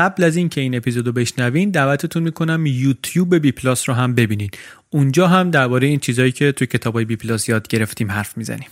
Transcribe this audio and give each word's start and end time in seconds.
قبل 0.00 0.24
از 0.24 0.36
اینکه 0.36 0.60
این 0.60 0.76
اپیزود 0.76 1.06
رو 1.06 1.12
بشنوین 1.12 1.70
دعوتتون 1.70 2.22
می‌کنم 2.22 2.66
یوتیوب 2.66 3.36
بی 3.36 3.52
پلاس 3.52 3.88
رو 3.88 3.94
هم 3.94 4.14
ببینید 4.14 4.58
اونجا 4.90 5.26
هم 5.26 5.50
درباره 5.50 5.86
این 5.86 5.98
چیزایی 5.98 6.32
که 6.32 6.52
توی 6.52 6.66
کتابای 6.66 7.04
بی 7.04 7.16
پلاس 7.16 7.48
یاد 7.48 7.68
گرفتیم 7.68 8.10
حرف 8.10 8.36
می‌زنیم. 8.36 8.68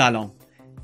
سلام. 0.00 0.32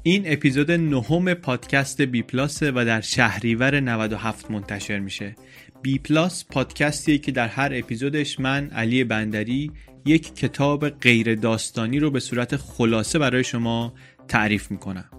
این 0.03 0.23
اپیزود 0.27 0.71
نهم 0.71 1.35
پادکست 1.35 2.03
بی 2.03 2.23
پلاس 2.23 2.63
و 2.63 2.85
در 2.85 3.01
شهریور 3.01 3.81
97 3.81 4.51
منتشر 4.51 4.99
میشه. 4.99 5.35
بی 5.83 5.99
پلاس 5.99 6.45
پادکستیه 6.45 7.19
که 7.19 7.33
در 7.33 7.49
هر 7.49 7.71
اپیزودش 7.75 8.41
من 8.41 8.71
علی 8.71 9.05
بندری 9.05 9.73
یک 10.07 10.35
کتاب 10.35 10.89
غیر 10.89 11.35
داستانی 11.35 11.99
رو 11.99 12.11
به 12.11 12.21
صورت 12.21 12.57
خلاصه 12.57 13.19
برای 13.19 13.45
شما 13.45 13.95
تعریف 14.29 14.71
می‌کنم. 14.71 15.16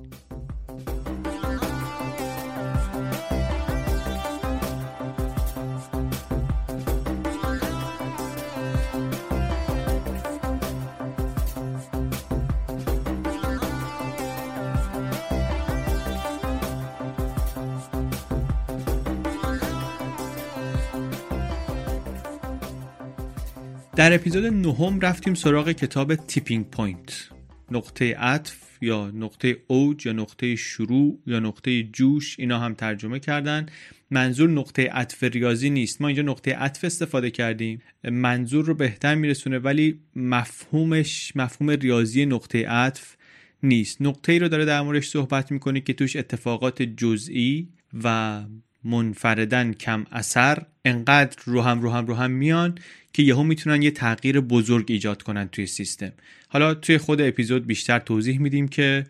در 24.07 24.15
اپیزود 24.15 24.45
نهم 24.45 24.99
رفتیم 24.99 25.33
سراغ 25.33 25.71
کتاب 25.71 26.15
tipping 26.15 26.65
point 26.65 27.29
نقطه 27.71 28.15
عطف 28.15 28.55
یا 28.81 29.11
نقطه 29.11 29.57
اوج 29.67 30.05
یا 30.05 30.13
نقطه 30.13 30.55
شروع 30.55 31.19
یا 31.25 31.39
نقطه 31.39 31.83
جوش 31.83 32.39
اینا 32.39 32.59
هم 32.59 32.73
ترجمه 32.73 33.19
کردن. 33.19 33.65
منظور 34.11 34.49
نقطه 34.49 34.89
عطف 34.89 35.23
ریاضی 35.23 35.69
نیست. 35.69 36.01
ما 36.01 36.07
اینجا 36.07 36.23
نقطه 36.23 36.55
عطف 36.55 36.83
استفاده 36.83 37.31
کردیم. 37.31 37.81
منظور 38.03 38.65
رو 38.65 38.73
بهتر 38.73 39.15
میرسونه 39.15 39.59
ولی 39.59 39.99
مفهومش 40.15 41.35
مفهوم 41.35 41.69
ریاضی 41.69 42.25
نقطه 42.25 42.67
عطف 42.67 43.15
نیست. 43.63 44.01
نقطه 44.01 44.31
ای 44.31 44.39
رو 44.39 44.47
داره 44.47 44.65
در 44.65 44.81
موردش 44.81 45.07
صحبت 45.09 45.51
می‌کنه 45.51 45.81
که 45.81 45.93
توش 45.93 46.15
اتفاقات 46.15 46.81
جزئی 46.81 47.67
و 48.03 48.39
منفرداً 48.83 49.73
کم 49.73 50.05
اثر 50.11 50.65
انقدر 50.85 51.37
رو 51.45 51.61
هم 51.61 51.81
رو 51.81 51.91
هم 51.91 52.05
رو 52.05 52.15
هم 52.15 52.31
میان 52.31 52.77
که 53.13 53.23
یهو 53.23 53.43
می‌تونن 53.43 53.81
یه 53.81 53.91
تغییر 53.91 54.39
بزرگ 54.39 54.85
ایجاد 54.89 55.23
کنن 55.23 55.47
توی 55.47 55.65
سیستم. 55.65 56.11
حالا 56.47 56.73
توی 56.73 56.97
خود 56.97 57.21
اپیزود 57.21 57.67
بیشتر 57.67 57.99
توضیح 57.99 58.39
میدیم 58.39 58.67
که 58.67 59.03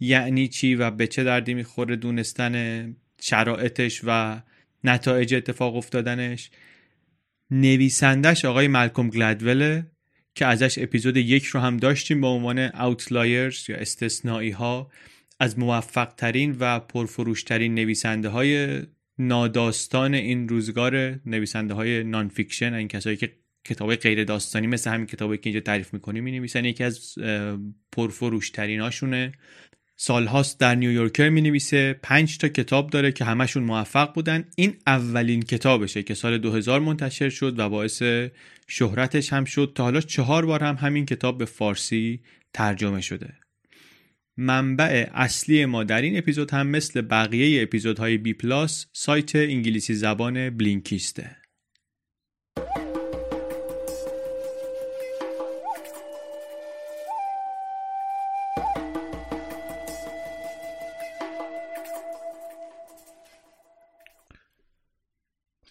یعنی 0.00 0.48
چی 0.48 0.74
و 0.74 0.90
به 0.90 1.06
چه 1.06 1.24
دردی 1.24 1.54
می‌خوره 1.54 1.96
دونستن 1.96 2.96
شرایطش 3.20 4.00
و 4.04 4.40
نتایج 4.84 5.34
اتفاق 5.34 5.76
افتادنش. 5.76 6.50
نویسندش 7.50 8.44
آقای 8.44 8.68
ملکوم 8.68 9.08
گلدوله 9.08 9.86
که 10.34 10.46
ازش 10.46 10.78
اپیزود 10.78 11.16
یک 11.16 11.44
رو 11.44 11.60
هم 11.60 11.76
داشتیم 11.76 12.20
با 12.20 12.28
عنوان 12.28 12.58
اوتلایرز 12.58 13.70
یا 13.70 13.76
استثنایی 13.76 14.50
ها 14.50 14.90
از 15.40 15.58
موفق 15.58 16.14
ترین 16.16 16.56
و 16.60 16.80
پرفروشترین 16.80 17.74
نویسنده 17.74 18.28
های 18.28 18.82
ناداستان 19.20 20.14
این 20.14 20.48
روزگار 20.48 21.20
نویسنده 21.26 21.74
های 21.74 22.04
nonfiction 22.04 22.74
این 22.74 22.88
کسایی 22.88 23.16
که 23.16 23.32
کتاب 23.64 23.94
غیر 23.94 24.24
داستانی 24.24 24.66
مثل 24.66 24.90
همین 24.90 25.06
کتابی 25.06 25.36
که 25.36 25.42
اینجا 25.44 25.60
تعریف 25.60 25.94
می‌کنیم 25.94 26.24
می 26.24 26.32
نویسن 26.32 26.64
یکی 26.64 26.84
از 26.84 27.14
پرفروشترین 27.92 28.80
هاشونه 28.80 29.32
سالهاست 29.96 30.60
در 30.60 30.74
نیویورکر 30.74 31.28
می 31.28 31.40
نویسه 31.40 31.92
پنج 32.02 32.38
تا 32.38 32.48
کتاب 32.48 32.90
داره 32.90 33.12
که 33.12 33.24
همشون 33.24 33.62
موفق 33.62 34.14
بودن. 34.14 34.44
این 34.56 34.76
اولین 34.86 35.42
کتابشه 35.42 36.02
که 36.02 36.14
سال 36.14 36.38
2000 36.38 36.80
منتشر 36.80 37.28
شد 37.28 37.58
و 37.58 37.68
باعث 37.68 38.02
شهرتش 38.66 39.32
هم 39.32 39.44
شد. 39.44 39.72
تا 39.74 39.84
حالا 39.84 40.00
چهار 40.00 40.46
بار 40.46 40.64
هم 40.64 40.74
همین 40.74 41.06
کتاب 41.06 41.38
به 41.38 41.44
فارسی 41.44 42.20
ترجمه 42.54 43.00
شده. 43.00 43.34
منبع 44.40 45.10
اصلی 45.14 45.66
ما 45.66 45.84
در 45.84 46.02
این 46.02 46.18
اپیزود 46.18 46.50
هم 46.50 46.66
مثل 46.66 47.00
بقیه 47.00 47.62
اپیزودهای 47.62 48.18
بی 48.18 48.34
پلاس 48.34 48.86
سایت 48.92 49.36
انگلیسی 49.36 49.94
زبان 49.94 50.50
بلینکیسته. 50.50 51.36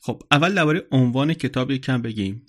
خب 0.02 0.24
اول 0.32 0.56
درباره 0.56 0.88
عنوان 0.92 1.34
کتاب 1.34 1.72
یکم 1.72 2.02
بگیم. 2.02 2.46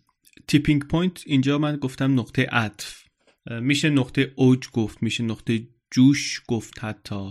tipping 0.48 0.84
point 0.84 1.22
اینجا 1.26 1.58
من 1.58 1.76
گفتم 1.76 2.20
نقطه 2.20 2.42
عطف. 2.42 3.04
میشه 3.46 3.90
نقطه 3.90 4.32
اوج 4.36 4.70
گفت 4.72 5.02
میشه 5.02 5.24
نقطه 5.24 5.60
جوش 5.90 6.42
گفت 6.48 6.84
حتی. 6.84 7.30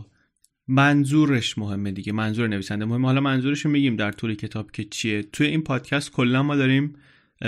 منظورش 0.68 1.58
مهمه 1.58 1.92
دیگه 1.92 2.14
منظور 2.14 2.48
نویسنده 2.48 2.86
مهمه. 2.86 3.08
حالا 3.08 3.22
منظورش 3.22 3.66
رو 3.66 3.72
میگیم 3.72 3.96
در 3.96 4.12
طول 4.12 4.36
کتاب 4.36 4.72
که 4.72 4.84
چیه. 4.84 5.24
توی 5.24 5.48
این 5.48 5.62
پادکست 5.62 6.12
کلا 6.12 6.44
ما 6.44 6.56
داریم 6.56 6.96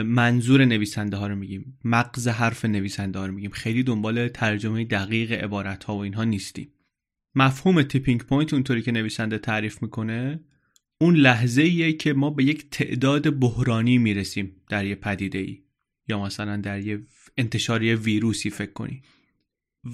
منظور 0.05 0.65
نویسنده 0.65 1.17
ها 1.17 1.27
رو 1.27 1.35
میگیم 1.35 1.77
مغز 1.83 2.27
حرف 2.27 2.65
نویسنده 2.65 3.19
ها 3.19 3.25
رو 3.25 3.33
میگیم. 3.33 3.51
خیلی 3.51 3.83
دنبال 3.83 4.27
ترجمه 4.27 4.83
دقیق 4.83 5.31
عبارت 5.31 5.83
ها 5.83 5.95
و 5.95 5.99
اینها 5.99 6.23
نیستیم. 6.23 6.67
مفهوم 7.35 7.83
tipping 7.83 8.23
point 8.23 8.53
اونطوری 8.53 8.81
که 8.81 8.91
نویسنده 8.91 9.37
تعریف 9.37 9.81
می‌کنه 9.81 10.39
اون 11.01 11.15
لحظه 11.15 11.61
ایه 11.61 11.93
که 11.93 12.13
ما 12.13 12.29
به 12.29 12.43
یک 12.43 12.69
تعداد 12.69 13.39
بحرانی 13.39 13.97
می‌رسیم 13.97 14.55
در 14.69 14.85
یه 14.85 14.95
پدیده 14.95 15.37
ای 15.37 15.61
یا 16.07 16.23
مثلا 16.23 16.57
در 16.57 16.79
یه 16.81 17.01
انتشار 17.37 17.95
ویروسی 17.95 18.49
فکر 18.49 18.71
کنی 18.71 19.01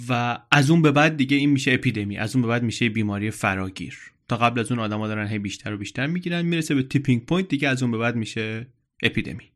و 0.10 0.40
از 0.52 0.70
اون 0.70 0.82
به 0.82 0.92
بعد 0.92 1.18
دیگه 1.18 1.38
این 1.38 1.50
میشه 1.50 1.74
اپیدمی 1.74 2.18
از 2.18 2.36
اون 2.36 2.42
به 2.42 2.48
بعد 2.48 2.64
میشه 2.64 2.90
بیماری 2.90 3.32
فراگیر. 3.32 3.98
تا 4.28 4.38
قبل 4.38 4.60
از 4.60 4.72
اون 4.72 4.80
آدما 4.80 5.08
دارن 5.08 5.28
هی 5.28 5.40
بیشتر 5.40 5.74
و 5.74 5.78
بیشتر 5.78 6.08
می‌گیرن 6.08 6.42
می‌رسه 6.42 6.76
به 6.76 6.84
tipping 6.84 7.26
point 7.26 7.48
دیگه 7.48 7.68
از 7.68 7.84
اون 7.84 7.92
به 7.92 7.98
بعد 7.98 8.16
میشه 8.16 8.68
اپیدمی. 9.04 9.52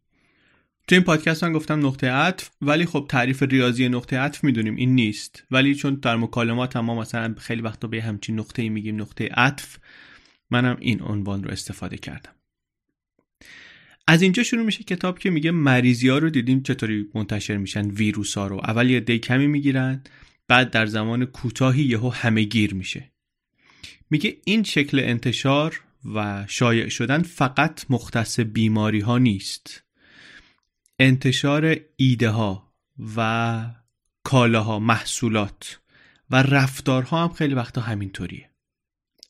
تو 0.87 0.95
این 0.95 1.03
پادکست 1.03 1.43
من 1.43 1.53
گفتم 1.53 1.87
نقطه 1.87 2.09
عطف 2.09 2.49
ولی 2.61 2.85
خب 2.85 3.05
تعریف 3.09 3.43
ریاضی 3.43 3.89
نقطه 3.89 4.17
عطف 4.17 4.43
می‌دونیم 4.43 4.75
این 4.75 4.95
نیست. 4.95 5.43
ولی 5.51 5.75
چون 5.75 5.95
در 5.95 6.15
مکالمات 6.15 6.77
ما 6.77 6.95
مثلا 6.95 7.35
خیلی 7.37 7.61
وقتا 7.61 7.87
به 7.87 8.01
همچین 8.01 8.39
نقطه 8.39 8.61
ای 8.61 8.69
میگیم 8.69 9.01
نقطه 9.01 9.29
عطف 9.33 9.77
منم 10.51 10.77
این 10.79 11.01
عنوان 11.01 11.43
رو 11.43 11.51
استفاده 11.51 11.97
کردم. 11.97 12.31
از 14.07 14.21
اینجا 14.21 14.43
شروع 14.43 14.65
میشه 14.65 14.83
کتاب 14.83 15.19
که 15.19 15.29
میگه 15.29 15.51
مریضی 15.51 16.09
ها 16.09 16.17
رو 16.17 16.29
دیدیم 16.29 16.63
چطوری 16.63 17.09
منتشر 17.15 17.57
میشن 17.57 17.89
ویروس 17.89 18.37
ها 18.37 18.47
رو. 18.47 18.55
اول 18.57 18.89
یه 18.89 18.99
دی 18.99 19.19
کمی 19.19 19.47
می‌گیرن 19.47 20.03
بعد 20.47 20.71
در 20.71 20.85
زمان 20.85 21.25
کوتاهی 21.25 21.83
یهو 21.83 22.09
همه 22.09 22.43
گیر 22.43 22.73
میشه. 22.73 23.11
میگه 24.09 24.37
این 24.45 24.63
شکل 24.63 24.99
انتشار 24.99 25.81
و 26.15 26.45
شایع 26.47 26.89
شدن 26.89 27.21
فقط 27.21 27.85
مختص 27.89 28.39
بیماری 28.39 28.99
ها 28.99 29.17
نیست. 29.17 29.83
انتشار 30.99 31.75
ایده 31.95 32.29
ها 32.29 32.73
و 33.15 33.65
کالاها 34.23 34.79
محصولات 34.79 35.79
و 36.29 36.35
رفتارها 36.35 37.23
هم 37.23 37.33
خیلی 37.33 37.53
وقتا 37.53 37.81
همینطوریه. 37.81 38.49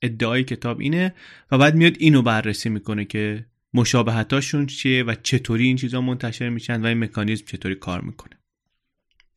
ادعای 0.02 0.44
کتاب 0.44 0.80
اینه 0.80 1.16
و 1.52 1.58
بعد 1.58 1.76
میاد 1.76 1.96
اینو 2.00 2.22
بررسی 2.22 2.70
می‌کنه 2.70 3.06
که 3.06 3.46
مشابهتاشون 3.74 4.66
چیه 4.66 5.04
و 5.04 5.16
چطوری 5.24 5.68
این 5.68 5.76
چیزا 5.76 6.02
منتشر 6.02 6.50
میشن 6.50 6.82
و 6.82 6.86
این 6.86 7.00
مکانیزم 7.00 7.46
چطوری 7.46 7.76
کار 7.76 8.02
می‌کنه. 8.02 8.38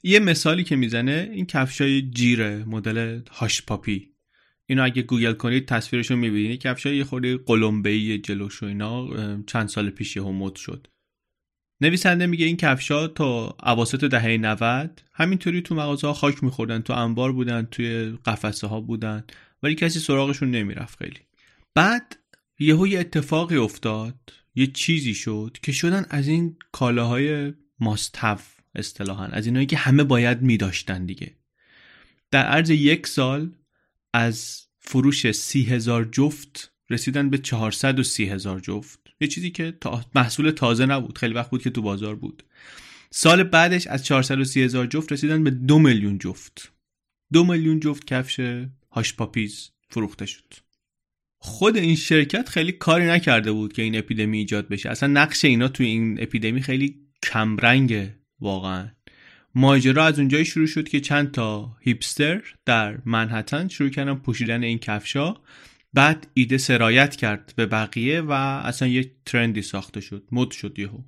یه 0.02 0.18
مثالی 0.18 0.64
که 0.64 0.76
می‌زنه 0.76 1.30
این 1.32 1.46
کفشای 1.46 2.02
جیره 2.02 2.64
مدل 2.64 3.20
هاش 3.30 3.62
پاپی. 3.62 4.10
اینو 4.66 4.84
اگه 4.84 5.02
گوگل 5.02 5.32
کنید 5.32 5.66
تصویرشو 5.66 6.16
می‌بینید. 6.16 6.60
کفشای 6.60 6.96
یه 6.96 7.04
خورده 7.04 7.36
قلمبه‌ای 7.36 8.18
جلوش 8.18 8.62
و 8.62 8.66
اینا 8.66 9.08
چند 9.42 9.68
سال 9.68 9.90
پیش 9.90 10.16
یهو 10.16 10.32
مد 10.32 10.56
شد. 10.56 10.86
نویسنده 11.80 12.26
میگه 12.26 12.46
این 12.46 12.56
کفشا 12.56 13.08
تا 13.08 13.56
اواسط 13.62 14.04
دهه 14.04 14.36
90 14.36 15.02
همینطوری 15.12 15.62
تو 15.62 15.74
مغازه 15.74 16.06
ها 16.06 16.12
خاک 16.12 16.44
میخوردن 16.44 16.80
تو 16.80 16.92
انبار 16.92 17.32
بودن 17.32 17.68
توی 17.70 18.18
قفسه 18.26 18.66
ها 18.66 18.80
بودن 18.80 19.24
ولی 19.62 19.74
کسی 19.74 19.98
سراغشون 19.98 20.50
نمی‌رفت 20.50 20.98
خیلی. 20.98 21.20
بعد 21.74 22.16
یهو 22.58 22.86
یه 22.86 23.00
اتفاقی 23.00 23.56
افتاد 23.56 24.32
یه 24.54 24.66
چیزی 24.66 25.14
شد 25.14 25.56
که 25.62 25.72
شدن 25.72 26.06
از 26.10 26.28
این 26.28 26.56
کالاهای 26.72 27.52
ماستف 27.80 28.54
اصطلاحا 28.74 29.24
از 29.24 29.46
اینایی 29.46 29.66
که 29.66 29.76
همه 29.76 30.04
باید 30.04 30.42
میداشتن 30.42 31.06
دیگه. 31.06 31.36
در 32.30 32.46
عرض 32.46 32.70
یک 32.70 33.06
سال 33.06 33.52
از 34.12 34.66
فروش 34.78 35.30
سی 35.30 35.62
هزار 35.62 36.04
جفت 36.04 36.72
رسیدن 36.90 37.30
به 37.30 37.38
چهارصد 37.38 37.98
و 37.98 38.02
سی 38.02 38.24
هزار 38.24 38.60
جفت. 38.60 39.00
یه 39.20 39.28
چیزی 39.28 39.50
که 39.50 39.78
محصول 40.14 40.50
تازه 40.50 40.86
نبود 40.86 41.18
خیلی 41.18 41.34
وقت 41.34 41.50
بود 41.50 41.62
که 41.62 41.70
تو 41.70 41.82
بازار 41.82 42.16
بود. 42.16 42.42
سال 43.10 43.42
بعدش 43.42 43.86
از 43.86 44.04
430 44.04 44.62
هزار 44.62 44.86
جفت 44.86 45.12
رسیدن 45.12 45.44
به 45.44 45.50
دو 45.50 45.78
میلیون 45.78 46.18
جفت. 46.18 46.72
دو 47.32 47.44
میلیون 47.44 47.80
جفت 47.80 48.06
کفش 48.06 48.40
هاش 48.92 49.14
پاپیز 49.14 49.70
فروخته 49.88 50.26
شد. 50.26 50.63
خود 51.46 51.76
این 51.76 51.96
شرکت 51.96 52.48
خیلی 52.48 52.72
کاری 52.72 53.06
نکرده 53.06 53.52
بود 53.52 53.72
که 53.72 53.82
این 53.82 53.98
اپیدمی 53.98 54.38
ایجاد 54.38 54.68
بشه. 54.68 54.90
اصلا 54.90 55.08
نقش 55.08 55.44
اینا 55.44 55.68
توی 55.68 55.86
این 55.86 56.22
اپیدمی 56.22 56.62
خیلی 56.62 56.96
کمرنگه 57.22 58.14
واقعا. 58.40 58.88
ماجرا 59.54 60.04
از 60.04 60.18
اونجایی 60.18 60.44
شروع 60.44 60.66
شد 60.66 60.88
که 60.88 61.00
چند 61.00 61.30
تا 61.30 61.76
هیپستر 61.80 62.42
در 62.66 62.98
منحتن 63.04 63.68
شروع 63.68 63.90
کردن 63.90 64.14
پوشیدن 64.14 64.62
این 64.62 64.78
کفشا 64.78 65.34
بعد 65.94 66.26
ایده 66.34 66.58
سرایت 66.58 67.16
کرد 67.16 67.52
به 67.56 67.66
بقیه 67.66 68.20
و 68.20 68.32
اصلا 68.32 68.88
یه 68.88 69.10
ترندی 69.26 69.62
ساخته 69.62 70.00
شد 70.00 70.28
مد 70.32 70.50
شد 70.50 70.78
یهو. 70.78 70.98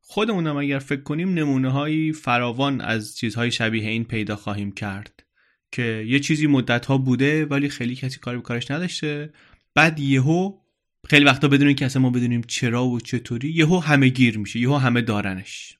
خودمونم 0.00 0.56
اگر 0.56 0.78
فکر 0.78 1.02
کنیم 1.02 1.34
نمونه 1.34 1.70
های 1.70 2.12
فراوان 2.12 2.80
از 2.80 3.16
چیزهای 3.16 3.50
شبیه 3.50 3.88
این 3.88 4.04
پیدا 4.04 4.36
خواهیم 4.36 4.72
کرد 4.72 5.24
که 5.72 6.04
یه 6.08 6.20
چیزی 6.20 6.46
مدت 6.46 6.86
ها 6.86 6.98
بوده 6.98 7.46
ولی 7.46 7.68
خیلی 7.68 7.94
کسی 7.94 8.18
کاری 8.18 8.36
به 8.36 8.42
کارش 8.42 8.70
نداشته. 8.70 9.32
بعد 9.74 10.00
یهو 10.00 10.58
خیلی 11.06 11.24
وقتا 11.24 11.48
بدونیم 11.48 11.76
که 11.76 11.86
اصلا 11.86 12.02
ما 12.02 12.10
بدونیم 12.10 12.42
چرا 12.42 12.86
و 12.86 13.00
چطوری 13.00 13.50
یهو 13.50 13.78
همه 13.78 14.08
گیر 14.08 14.38
میشه 14.38 14.58
یهو 14.60 14.76
همه 14.76 15.00
دارنش. 15.00 15.78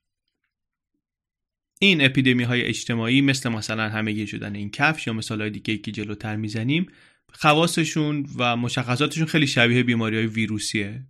این 1.79 2.05
اپیدمی 2.05 2.43
های 2.43 2.62
اجتماعی 2.62 3.20
مثل 3.20 3.49
مثلا 3.49 3.88
همه 3.88 4.12
گیر 4.12 4.26
شدن 4.26 4.55
این 4.55 4.70
کفش 4.70 5.06
یا 5.06 5.12
مثال 5.12 5.41
های 5.41 5.50
دیگه 5.50 5.76
که 5.76 5.93
جلوتر 5.93 6.37
می‌زنیم 6.37 6.87
خواستشون 7.32 8.26
و 8.37 8.56
مشخصاتشون 8.56 9.26
خیلی 9.26 9.46
شبیه 9.46 9.82
بیماری 9.82 10.17
های 10.17 10.26
ویروسیه. 10.26 11.05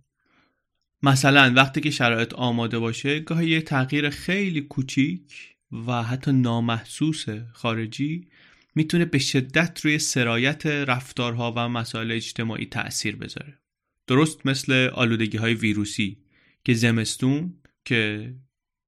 مثلا 1.03 1.53
وقتی 1.55 1.81
که 1.81 1.91
شرایط 1.91 2.33
آماده 2.33 2.79
باشه 2.79 3.19
گاهی 3.19 3.49
یه 3.49 3.61
تغییر 3.61 4.09
خیلی 4.09 4.61
کوچیک 4.61 5.55
و 5.87 6.03
حتی 6.03 6.31
نامحسوس 6.31 7.25
خارجی 7.53 8.27
می‌تونه 8.75 9.05
به 9.05 9.19
شدت 9.19 9.85
روی 9.85 9.99
سرایت 9.99 10.65
رفتارها 10.65 11.53
و 11.57 11.69
مسائل 11.69 12.11
اجتماعی 12.11 12.65
تأثیر 12.65 13.15
بذاره. 13.15 13.59
درست 14.07 14.45
مثل 14.45 14.89
آلودگی 14.93 15.37
های 15.37 15.53
ویروسی 15.53 16.17
که 16.63 16.73
زمستون 16.73 17.53
که 17.85 18.33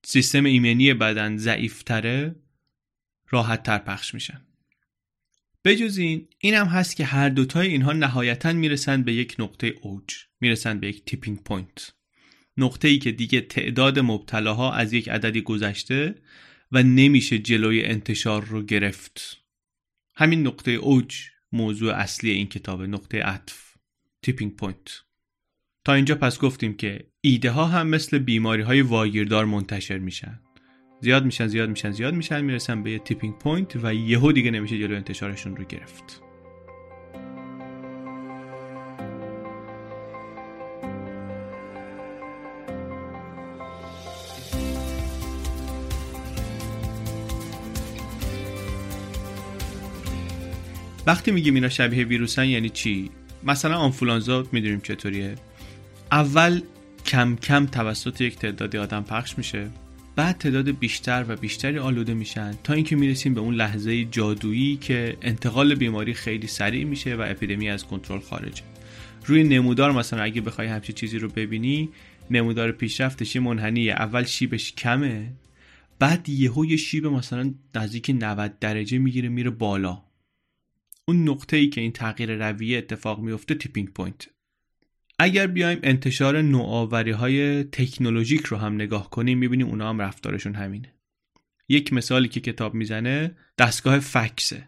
سیستم 0.06 0.46
ایمنی 0.46 0.94
بدن 0.94 1.38
ضعیفتره 1.38 2.36
راحت 3.30 3.64
تر 3.64 3.78
پخش 3.78 4.14
میشن. 4.14 4.42
بجز 5.66 5.98
این 5.98 6.28
این 6.40 6.54
هم 6.54 6.68
هست 6.68 6.96
که 6.96 7.06
هر 7.06 7.30
دوتای 7.30 7.68
اینها 7.68 7.94
نهایتا 7.94 8.54
می‌رسن 8.54 9.04
به 9.04 9.14
یک 9.14 9.36
نقطه 9.40 9.68
اوج 9.82 10.16
می‌رسن 10.42 10.80
به 10.80 10.88
یک 10.88 11.06
tipping 11.06 11.44
point 11.44 11.94
نقطه 12.58 12.88
ای 12.88 12.98
که 12.98 13.12
دیگه 13.12 13.42
تعداد 13.42 14.00
مبتلاها 14.00 14.74
از 14.74 14.94
یک 14.94 15.10
عددی 15.10 15.42
گذشته 15.42 16.16
و 16.72 16.84
نمیشه 16.84 17.40
جلوی 17.40 17.86
انتشار 17.86 18.46
رو 18.46 18.64
گرفت. 18.64 19.47
همین 20.20 20.48
نقطه 20.48 20.72
اوج 20.72 21.16
موضوع 21.52 21.94
اصلی 21.94 22.32
این 22.32 22.48
کتاب 22.48 22.82
نقطه 22.82 23.24
عطف 23.24 23.74
tipping 24.22 24.56
point 24.56 25.02
تا 25.86 25.94
اینجا 25.94 26.16
پس 26.16 26.40
گفتیم 26.40 26.74
که 26.74 27.08
ایده 27.22 27.52
ها 27.52 27.66
هم 27.66 27.88
مثل 27.88 28.18
بیماری 28.18 28.62
های 28.62 28.82
واگیردار 28.82 29.46
منتشر 29.46 29.98
میشن. 29.98 30.40
زیاد 31.02 31.26
میشن 31.26 31.48
زیاد 31.48 31.70
میشن 31.70 31.92
زیاد 31.92 32.14
میشن 32.14 32.42
می‌رسن 32.42 32.84
به 32.84 32.92
یه 32.92 33.00
tipping 33.00 33.38
point 33.38 33.76
و 33.76 33.94
یهو 33.94 34.32
دیگه 34.32 34.52
نمیشه 34.52 34.80
جلو 34.80 34.96
انتشارشون 34.96 35.56
رو 35.56 35.64
گرفت. 35.64 36.27
وقتی 51.08 51.32
میگیم 51.32 51.56
اینا 51.56 51.70
شبیه 51.70 52.04
ویروسن 52.04 52.46
یعنی 52.46 52.70
چی؟ 52.70 53.10
مثلا 53.44 53.78
آنفولانزا 53.78 54.48
می‌دونیم 54.52 54.82
چطوریه. 54.82 55.36
اول 56.12 56.62
کم 57.06 57.36
کم 57.36 57.66
توسط 57.66 58.22
یک 58.22 58.38
تعدادی 58.38 58.78
آدم 58.78 59.04
پخش 59.04 59.38
میشه. 59.38 59.70
بعد 60.16 60.38
تعداد 60.38 60.80
بیشتر 60.80 61.26
و 61.28 61.36
بیشتری 61.36 61.80
آلوده 61.80 62.14
میشن 62.14 62.54
تا 62.64 62.74
اینکه 62.74 62.96
می‌رسیم 62.96 63.34
به 63.34 63.42
اون 63.42 63.54
لحظه 63.54 64.06
جادویی 64.06 64.78
که 64.78 65.18
انتقال 65.22 65.76
بیماری 65.76 66.14
خیلی 66.14 66.48
سریع 66.48 66.84
میشه 66.84 67.16
و 67.16 67.22
اپیدمی 67.22 67.70
از 67.70 67.86
کنترل 67.86 68.20
خارجه. 68.20 68.64
روی 69.26 69.44
نمودار 69.44 69.92
مثلا 69.92 70.24
اگه 70.24 70.42
بخوای 70.42 70.68
همچی 70.68 70.94
چیزی 70.94 71.20
رو 71.20 71.30
ببینی 71.30 71.90
نمودار 72.32 72.72
پیشرفتش 72.72 73.36
یه 73.36 73.42
منحنیه. 73.42 73.94
اول 73.94 74.24
شیبش 74.24 74.74
کمه 74.74 75.34
بعد 76.00 76.30
یهو 76.30 76.66
یه 76.66 76.78
شیب 76.78 77.08
مثلا 77.08 77.54
نزدیک 77.76 78.10
90 78.10 78.60
درجه 78.60 78.98
می‌گیره 78.98 79.30
میره 79.30 79.50
بالا. 79.50 80.07
اون 81.08 81.30
نقطه 81.30 81.58
ای 81.58 81.70
که 81.70 81.82
این 81.82 81.92
تغییر 81.92 82.50
رویه 82.50 82.78
اتفاق 82.78 83.20
میفته 83.20 83.56
tipping 83.56 83.90
point. 83.94 84.30
اگر 85.20 85.48
بیایم 85.48 85.80
انتشار 85.84 86.42
نوآوری 86.42 87.12
های 87.12 87.64
تکنولوژیک 87.64 88.46
رو 88.46 88.58
هم 88.58 88.76
نگاه 88.76 89.10
کنیم 89.10 89.38
می‌بینیم 89.38 89.68
اونا 89.68 89.90
هم 89.90 90.02
رفتارشون 90.02 90.56
همینه. 90.56 90.94
یک 91.70 91.94
مثالی 91.94 92.28
که 92.28 92.40
کتاب 92.40 92.74
می‌زنه 92.74 93.38
دستگاه 93.58 94.00
فکسه. 94.00 94.68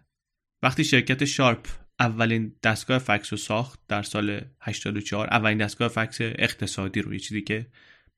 وقتی 0.64 0.84
شرکت 0.84 1.26
شارپ 1.26 1.68
اولین 2.00 2.56
دستگاه 2.64 2.98
فکس 2.98 3.34
رو 3.34 3.38
ساخت 3.38 3.80
در 3.88 4.04
سال 4.04 4.42
84 4.62 5.28
اولین 5.28 5.58
دستگاه 5.58 5.88
فکس 5.88 6.18
اقتصادی 6.22 7.02
رو 7.02 7.14
یه 7.14 7.20
چیزی 7.20 7.42
که 7.42 7.68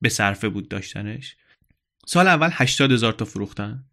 به 0.02 0.10
صرفه 0.10 0.50
بود 0.50 0.70
داشتنش 0.70 1.36
سال 2.08 2.28
اول 2.28 2.50
80 2.54 2.92
هزار 2.92 3.14
تا 3.14 3.26
فروختن. 3.26 3.91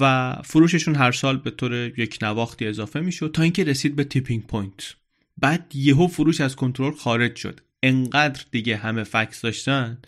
و 0.00 0.32
فروششون 0.44 0.94
هر 0.94 1.12
سال 1.12 1.36
به 1.36 1.50
طور 1.50 1.74
یکنواختی 1.98 2.66
اضافه 2.66 3.00
می‌شد 3.00 3.30
تا 3.34 3.42
اینکه 3.42 3.64
رسید 3.64 3.96
به 3.96 4.04
tipping 4.04 4.46
point 4.46 4.94
بعد 5.38 5.72
یهو 5.74 6.06
فروش 6.06 6.40
از 6.40 6.56
کنترل 6.56 6.94
خارج 6.94 7.36
شد. 7.36 7.60
انقدر 7.82 8.44
دیگه 8.50 8.76
همه 8.76 9.04
فکس 9.04 9.40
داشتن 9.40 9.98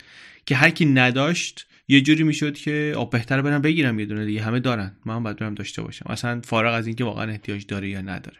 که 0.45 0.55
هر 0.55 0.69
کی 0.69 0.85
نداشت 0.85 1.67
یه 1.87 2.01
جوری 2.01 2.23
می‌شد 2.23 2.57
که 2.57 2.93
آقا 2.97 3.09
بهتره 3.09 3.41
برم 3.41 3.61
بگیرم 3.61 3.99
یه 3.99 4.05
دونه 4.05 4.25
دیگه 4.25 4.41
همه 4.41 4.59
دارن. 4.59 4.97
من 5.05 5.15
هم 5.15 5.23
باید 5.23 5.37
برم 5.37 5.55
داشته 5.55 5.81
باشم. 5.81 6.05
اصلا 6.09 6.41
فارغ 6.43 6.73
از 6.73 6.87
اینکه 6.87 7.03
واقعا 7.03 7.31
احتیاج 7.31 7.65
داره 7.65 7.89
یا 7.89 8.01
نداره. 8.01 8.37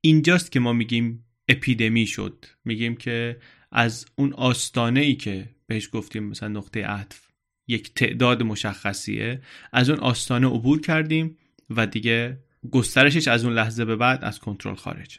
اینجاست 0.00 0.52
که 0.52 0.60
ما 0.60 0.72
میگیم 0.72 1.24
اپیدمی 1.48 2.06
شد. 2.06 2.44
میگیم 2.64 2.96
که 2.96 3.38
از 3.72 4.06
اون 4.16 4.32
آستانه 4.32 5.00
ای 5.00 5.14
که 5.14 5.48
بهش 5.66 5.88
گفتیم 5.92 6.24
مثلا 6.24 6.48
نقطه 6.48 6.86
عطف 6.86 7.27
یک 7.68 7.94
تعداد 7.94 8.42
مشخصیه. 8.42 9.40
از 9.72 9.90
اون 9.90 9.98
آستانه 9.98 10.46
عبور 10.46 10.80
کردیم 10.80 11.36
و 11.70 11.86
دیگه 11.86 12.38
گسترشش 12.70 13.28
از 13.28 13.44
اون 13.44 13.54
لحظه 13.54 13.84
به 13.84 13.96
بعد 13.96 14.24
از 14.24 14.38
کنترل 14.38 14.74
خارج. 14.74 15.18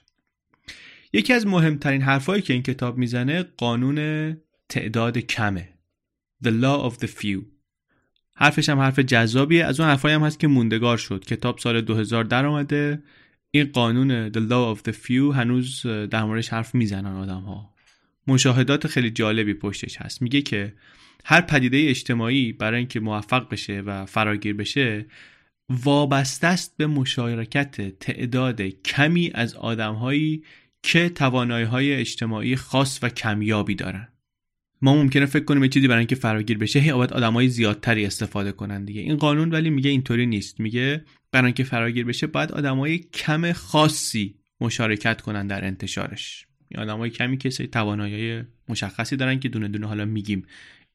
یکی 1.13 1.33
از 1.33 1.47
مهمترین 1.47 2.01
حرفایی 2.01 2.41
که 2.41 2.53
این 2.53 2.63
کتاب 2.63 2.97
می‌زنه 2.97 3.43
قانون 3.43 4.37
تعداد 4.69 5.17
کمه. 5.17 5.69
The 6.43 6.47
Law 6.47 6.91
of 6.91 7.03
the 7.03 7.07
Few. 7.07 7.41
حرفش 8.35 8.69
هم 8.69 8.79
حرف 8.79 8.99
جذابیه. 8.99 9.65
از 9.65 9.79
اون 9.79 9.89
حرفایی 9.89 10.15
هم 10.15 10.23
هست 10.23 10.39
که 10.39 10.47
موندگار 10.47 10.97
شد. 10.97 11.25
کتاب 11.25 11.57
سال 11.57 11.81
2000 11.81 12.23
در 12.23 12.45
آمده. 12.45 13.03
این 13.51 13.65
قانون 13.65 14.31
The 14.31 14.49
Law 14.49 14.77
of 14.77 14.91
the 14.91 14.95
Few 14.95 15.35
هنوز 15.35 15.85
در 15.85 16.23
موردش 16.23 16.49
حرف 16.49 16.75
می‌زنن 16.75 17.15
آدم 17.15 17.41
ها 17.41 17.73
مشاهدات 18.27 18.87
خیلی 18.87 19.11
جالبی 19.11 19.53
پشتش 19.53 19.97
هست. 19.97 20.21
میگه 20.21 20.41
که 20.41 20.73
هر 21.25 21.41
پدیده 21.41 21.85
اجتماعی 21.89 22.53
برای 22.53 22.77
اینکه 22.77 22.99
موفق 22.99 23.49
بشه 23.49 23.81
و 23.81 24.05
فراگیر 24.05 24.53
بشه 24.53 25.05
وابسته 25.69 26.47
است 26.47 26.77
به 26.77 26.87
مشارکت 26.87 27.99
تعداد 27.99 28.61
کمی 28.61 29.31
از 29.33 29.55
آدمهایی 29.55 30.43
که 30.83 31.09
توانایی 31.09 31.65
های 31.65 31.93
اجتماعی 31.93 32.55
خاص 32.55 32.99
و 33.03 33.09
کمیابی 33.09 33.75
دارن. 33.75 34.07
ما 34.81 34.95
ممکنه 34.95 35.25
فکر 35.25 35.43
کنیم 35.43 35.67
چیزی 35.67 35.87
برای 35.87 35.99
اینکه 35.99 36.15
فراگیر 36.15 36.57
بشه 36.57 36.79
هی 36.79 36.93
باید 36.93 37.13
آدمای 37.13 37.49
زیادتری 37.49 38.05
استفاده 38.05 38.51
کنن 38.51 38.85
دیگه. 38.85 39.01
این 39.01 39.17
قانون 39.17 39.51
ولی 39.51 39.69
میگه 39.69 39.89
اینطوری 39.89 40.25
نیست. 40.25 40.59
میگه 40.59 41.05
برای 41.31 41.45
اینکه 41.45 41.63
فراگیر 41.63 42.05
بشه 42.05 42.27
باید 42.27 42.51
آدمای 42.51 42.97
کم 42.97 43.51
خاصی 43.51 44.35
مشارکت 44.61 45.21
کنن 45.21 45.47
در 45.47 45.65
انتشارش. 45.65 46.48
آدمای 46.77 47.09
کمی 47.09 47.37
که 47.37 47.49
توانایی 47.49 48.43
مشخصی 48.69 49.15
دارن 49.15 49.39
که 49.39 49.49
دونه 49.49 49.67
دونه 49.67 49.87
حالا 49.87 50.05
میگیم. 50.05 50.45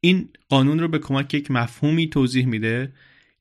این 0.00 0.28
قانون 0.49 0.78
رو 0.78 0.88
به 0.88 0.99
کمک 0.99 1.35
یک 1.35 1.50
مفهومی 1.50 2.09
توضیح 2.09 2.47
میده 2.47 2.93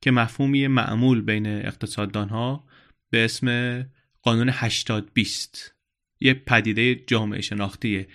که 0.01 0.11
مفهومی 0.11 0.67
معمول 0.67 1.21
بین 1.21 1.47
اقتصاددان 1.47 2.29
ها 2.29 2.63
به 3.09 3.25
اسم 3.25 3.85
قانون 4.21 4.49
80 4.53 5.09
20 5.13 5.73
یه 6.19 6.33
پدیده 6.33 6.95
جامعه 6.95 7.41
شناختیه. 7.41 8.07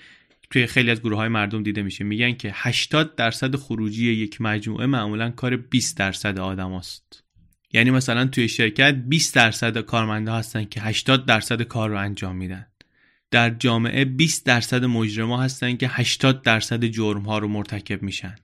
توی 0.50 0.66
خیلی 0.66 0.90
از 0.90 1.00
گروه 1.00 1.18
های 1.18 1.28
مردم 1.28 1.62
دیده 1.62 1.82
میشه. 1.82 2.04
میگن 2.04 2.32
که 2.32 2.50
80 2.54 3.14
درصد 3.14 3.56
خروجی 3.56 4.12
یک 4.12 4.40
مجموعه 4.40 4.86
معمولا 4.86 5.30
کار 5.30 5.56
20 5.56 5.96
درصد 5.96 6.38
آدم 6.38 6.72
است. 6.72 7.24
یعنی 7.72 7.90
مثلا 7.90 8.26
توی 8.26 8.48
شرکت 8.48 8.94
20 8.94 9.34
درصد 9.34 9.78
کارمنده 9.78 10.32
هستن 10.32 10.64
که 10.64 10.80
80 10.80 11.26
درصد 11.26 11.62
کار 11.62 11.90
رو 11.90 11.98
انجام 11.98 12.36
میدن. 12.36 12.66
در 13.30 13.50
جامعه 13.50 14.04
20 14.04 14.46
درصد 14.46 14.84
مجرما 14.84 15.42
هستن 15.42 15.76
که 15.76 15.88
80 15.88 16.42
درصد 16.42 16.84
جرم 16.84 17.22
ها 17.22 17.38
رو 17.38 17.48
مرتکب 17.48 18.02
میشن. 18.02 18.36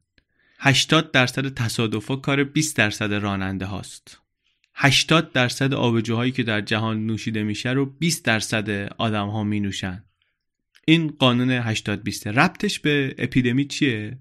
80 0.58 1.10
درصد 1.10 1.54
تصادفا 1.54 2.16
کار 2.16 2.44
20 2.44 2.76
درصد 2.76 3.12
راننده 3.12 3.66
هاست. 3.66 4.20
80 4.74 5.32
درصد 5.32 5.74
آبجوهایی 5.74 6.32
که 6.32 6.42
در 6.42 6.60
جهان 6.60 7.06
نوشیده 7.06 7.42
میشه 7.42 7.70
رو 7.70 7.86
20 7.86 8.24
درصد 8.24 8.70
آدم 8.98 9.28
ها 9.28 9.44
می 9.44 9.60
نوشن. 9.60 10.04
این 10.86 11.08
قانون 11.18 11.50
80 11.50 12.02
20 12.02 12.26
ربطش 12.26 12.78
به 12.78 13.14
اپیدمی 13.18 13.64
چیه؟ 13.64 14.18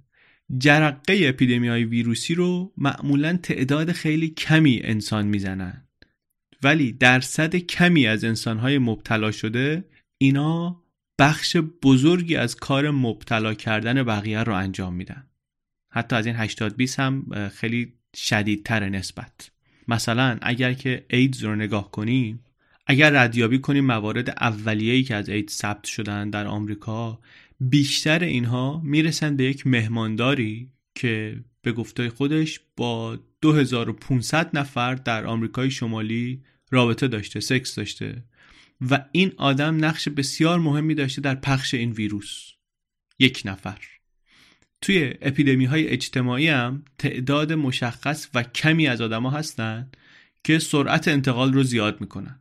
جرقه 0.58 1.22
اپیدمی 1.24 1.68
های 1.68 1.84
ویروسی 1.84 2.36
رو 2.36 2.74
معمولا 2.78 3.38
تعداد 3.38 3.92
خیلی 3.92 4.30
کمی 4.30 4.82
انسان 4.84 5.28
می‌زنن. 5.28 5.88
ولی 6.64 6.92
درصد 6.92 7.56
کمی 7.56 8.08
از 8.08 8.24
انسان 8.24 8.58
های 8.58 8.78
مبتلا 8.78 9.32
شده 9.32 9.86
اینا 10.18 10.84
بخش 11.20 11.58
بزرگی 11.58 12.36
از 12.36 12.56
کار 12.56 12.92
مبتلا 12.92 13.54
کردن 13.54 14.04
بقیه 14.04 14.44
رو 14.44 14.54
انجام 14.54 14.94
میدن. 14.94 15.28
حتی 15.92 16.16
از 16.16 16.26
این 16.26 16.36
80 16.36 16.76
20 16.76 17.00
هم 17.00 17.50
خیلی 17.50 17.94
شدیدتر 18.16 18.90
نسبت. 18.90 19.52
مثلا 19.88 20.38
اگر 20.42 20.74
که 20.74 21.06
ایدز 21.10 21.44
رو 21.44 21.56
نگاه 21.56 21.92
کنیم 21.92 22.44
اگر 22.88 23.24
ردیابی 23.24 23.60
کنیم 23.60 23.86
موارد 23.86 24.30
اولیه‌ای 24.30 25.04
که 25.04 25.16
از 25.16 25.30
اید 25.30 25.50
ثبت 25.50 25.84
شدن 25.84 26.30
در 26.30 26.48
آمریکا 26.48 27.20
بیشتر 27.60 28.24
اینها 28.24 28.82
می‌رسن 28.84 29.36
به 29.36 29.44
یک 29.44 29.68
مهمانداری 29.68 30.72
که 30.96 31.44
به 31.62 31.72
گفته 31.72 32.10
خودش 32.10 32.60
با 32.78 33.20
2500 33.42 34.58
نفر 34.58 34.96
در 34.96 35.26
آمریکای 35.26 35.72
شمالی 35.72 36.44
رابطه 36.72 37.08
داشته 37.08 37.40
سکس 37.40 37.76
داشته. 37.76 38.24
و 38.90 39.06
این 39.12 39.32
آدم 39.38 39.86
نقش 39.86 40.10
بسیار 40.10 40.60
مهمی 40.60 40.96
داشته 40.96 41.22
در 41.22 41.36
پخش 41.36 41.74
این 41.74 41.92
ویروس. 41.92 42.52
یک 43.20 43.42
نفر. 43.46 43.78
توی 44.82 45.14
اپیدمی 45.22 45.66
های 45.66 45.88
اجتماعی 45.88 46.48
هم 46.48 46.86
تعداد 46.98 47.54
مشخص 47.54 48.28
و 48.34 48.44
کمی 48.44 48.88
از 48.88 49.02
آدما 49.02 49.30
هستن 49.30 49.92
که 50.44 50.60
سرعت 50.60 51.08
انتقال 51.08 51.54
رو 51.54 51.64
زیاد 51.64 52.02
می‌کنن. 52.02 52.40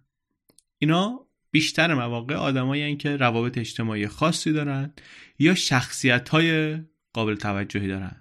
اینا 0.79 1.27
بیشتر 1.51 1.95
مواقع 1.95 2.35
آدمایی 2.35 2.97
که 2.97 3.17
روابط 3.17 3.59
اجتماعی 3.59 4.09
خاصی 4.09 4.53
دارن 4.53 4.93
یا 5.39 5.55
شخصیت 5.55 6.29
های 6.29 6.79
قابل 7.13 7.35
توجهی 7.35 7.89
دارن. 7.89 8.17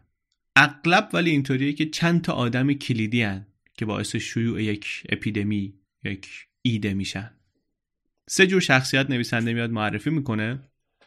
اغلب 0.56 1.10
ولی 1.14 1.30
اینطوریه 1.30 1.74
که 1.74 1.86
چند 1.86 2.22
تا 2.22 2.34
آدم 2.34 2.74
کلیدی 2.74 3.22
هن 3.22 3.48
که 3.78 3.86
باعث 3.86 4.16
شیوع 4.16 4.64
یک 4.64 5.04
اپیدمی 5.10 5.74
یک 6.04 6.28
ایده 6.62 6.94
میشن. 6.94 7.32
سه 8.34 8.48
جور 8.48 8.62
شخصیت 8.62 9.10
نویسنده 9.10 9.54
میاد 9.54 9.72
معرفی 9.72 10.10
می‌کنه. 10.10 10.60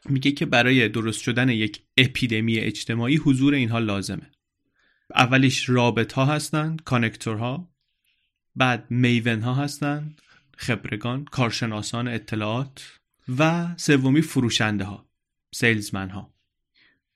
میگه 0.09 0.33
که 0.33 0.47
برای 0.47 0.89
درست 0.89 1.23
شدن 1.23 1.49
یک 1.49 1.83
اپیدمی 1.97 2.59
اجتماعی 2.59 3.17
حضور 3.17 3.55
اینها 3.55 3.79
لازمه. 3.79 4.31
اولیش 5.15 5.69
رابط 5.69 6.13
ها 6.13 6.27
هستن 6.27 6.77
کانکتور 6.85 7.37
ها. 7.37 7.71
بعد 8.57 8.91
میون 8.91 9.43
ها 9.43 9.55
هستن 9.55 10.15
خبرگان 10.57 11.25
کارشناسان 11.25 12.09
اطلاعات. 12.09 12.99
و 13.39 13.69
سومی 13.77 14.23
فروشنده 14.23 14.85
ها 14.85 15.09
سیلزمن 15.55 16.11
ها. 16.11 16.35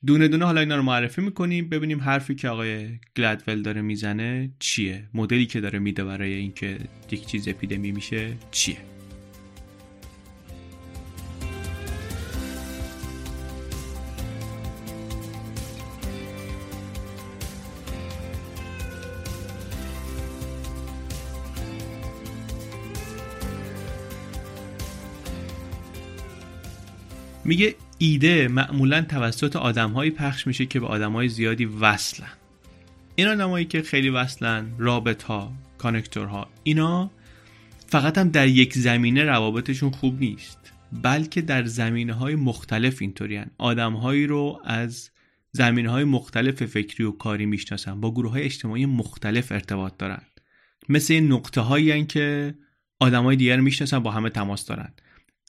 دونه 0.07 0.29
دونه 0.29 0.45
حالا 0.45 0.61
اینا 0.61 0.77
رو 0.77 0.83
معرفی 0.83 1.21
می‌کنیم. 1.21 1.69
ببینیم 1.69 2.01
حرفی 2.01 2.35
که 2.35 2.49
آقای 2.49 2.99
گلدول 3.17 3.63
داره 3.63 3.81
می‌زنه 3.81 4.51
چیه؟ 4.59 5.09
مدلی 5.15 5.47
که 5.47 5.61
داره 5.61 5.79
میده 5.79 6.05
برای 6.05 6.33
اینکه 6.33 6.79
یک 7.11 7.27
چیز 7.27 7.49
اپیدمی 7.49 7.93
میشه 7.93 8.37
چیه؟ 8.51 8.98
میگه 27.49 27.75
ایده 27.99 28.49
معمولا 28.49 29.03
توسط 29.03 29.57
آدمهایی 29.57 30.11
پخش 30.11 30.47
میشه 30.47 30.67
که 30.67 30.81
به 30.81 30.87
آدمهای 30.87 31.29
زیادی 31.29 31.65
وصلن. 31.65 32.29
این 33.17 33.29
آدمایی 33.29 33.65
که 33.65 33.83
خیلی 33.83 34.11
وصلن 34.11 34.67
رابط 34.79 35.23
ها 35.23 35.53
کانکتورها 35.79 36.49
اینا 36.63 37.11
فقط 37.87 38.19
هم 38.19 38.29
در 38.29 38.49
یک 38.49 38.75
زمینه 38.75 39.25
روابطشون 39.25 39.91
خوب 39.91 40.21
نیست 40.21 40.73
بلکه 41.03 41.41
در 41.41 41.65
زمینه 41.65 42.13
های 42.13 42.35
مختلف 42.35 42.97
اینطوری 43.01 43.41
آدمهایی 43.59 44.27
رو 44.27 44.61
از 44.65 45.11
زمینه 45.53 45.91
های 45.91 46.05
مختلف 46.05 46.65
فکری 46.67 47.05
و 47.05 47.11
کاری 47.11 47.47
می‌شناسن 47.47 48.01
با 48.01 48.11
گروه 48.11 48.33
های 48.33 48.43
اجتماعی 48.43 48.87
مختلف 48.87 49.53
ارتباط 49.53 49.93
دارن. 49.99 50.23
مثل 50.89 51.21
نقطه 51.21 51.61
هایی 51.61 52.07
که 52.07 52.55
آدم 53.01 53.25
های 53.25 53.37
دیگر 53.37 53.61
می‌شناسن 53.61 53.99
با 53.99 54.11
همه 54.11 54.31
تماس 54.31 54.67
دارن. 54.67 54.93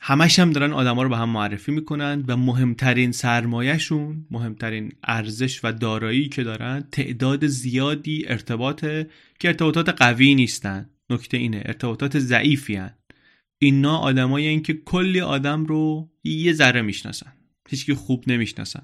همش 0.01 0.39
هم 0.39 0.51
دارن 0.51 0.73
آدما 0.73 1.03
رو 1.03 1.09
به 1.09 1.17
هم 1.17 1.29
معرفی 1.29 1.71
می‌کنن 1.71 2.23
و 2.27 2.37
مهمترین 2.37 3.11
سرمایهشون 3.11 4.25
مهمترین 4.31 4.91
ارزش 5.03 5.59
و 5.63 5.71
دارایی 5.71 6.29
که 6.29 6.43
دارن 6.43 6.83
تعداد 6.91 7.47
زیادی 7.47 8.25
ارتباطه 8.27 9.09
که 9.39 9.47
ارتباطات 9.47 9.89
قوی 9.89 10.35
نیستن. 10.35 10.89
نکته 11.09 11.37
اینه 11.37 11.61
ارتباطات 11.65 12.19
ضعیفی 12.19 12.75
هن. 12.75 12.93
اینا 13.59 13.97
آدمایی 13.97 14.47
این 14.47 14.63
که 14.63 14.73
کلی 14.73 15.21
آدم 15.21 15.65
رو 15.65 16.09
یه 16.23 16.53
ذره 16.53 16.81
می‌شناسن 16.81 17.33
هیچکی 17.69 17.93
خوب 17.93 18.23
نمی‌شناسن. 18.27 18.83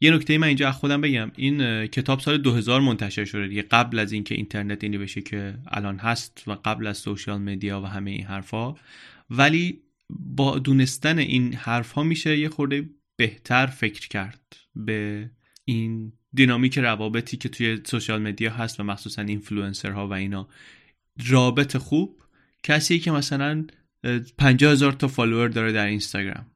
یه 0.00 0.10
نکته 0.10 0.38
من 0.38 0.46
اینجا 0.46 0.72
خودم 0.72 1.00
بگم. 1.00 1.30
این 1.36 1.86
کتاب 1.86 2.20
سال 2.20 2.38
2000 2.38 2.80
منتشر 2.80 3.24
شده 3.24 3.48
دیگه. 3.48 3.62
قبل 3.62 3.98
از 3.98 4.12
اینکه 4.12 4.34
اینترنت 4.34 4.84
اینی 4.84 4.98
بشه 4.98 5.20
که 5.20 5.54
الان 5.66 5.98
هست 5.98 6.44
و 6.46 6.52
قبل 6.52 6.86
از 6.86 6.98
سوشال 6.98 7.40
مدیا 7.40 7.80
و 7.80 7.84
همه 7.84 8.10
این 8.10 8.24
حرفا. 8.24 8.74
ولی 9.30 9.82
با 10.10 10.58
دونستن 10.58 11.18
این 11.18 11.54
حرف 11.54 11.92
ها 11.92 12.02
میشه 12.02 12.38
یه 12.38 12.48
خورده 12.48 12.90
بهتر 13.16 13.66
فکر 13.66 14.08
کرد 14.08 14.56
به 14.74 15.30
این 15.64 16.12
دینامیک 16.34 16.78
روابطی 16.78 17.36
که 17.36 17.48
توی 17.48 17.80
social 17.84 18.22
media 18.22 18.50
هست 18.50 18.80
و 18.80 18.82
مخصوصا 18.82 19.22
اینفلوئنسرها 19.22 20.08
و 20.08 20.12
اینا. 20.12 20.48
رابط 21.28 21.76
خوب. 21.76 22.22
کسی 22.62 22.98
که 22.98 23.10
مثلا 23.10 23.66
50 24.38 24.72
هزار 24.72 24.92
تا 24.92 25.08
فالوور 25.08 25.48
داره 25.48 25.72
در 25.72 25.86
اینستاگرام. 25.86 26.46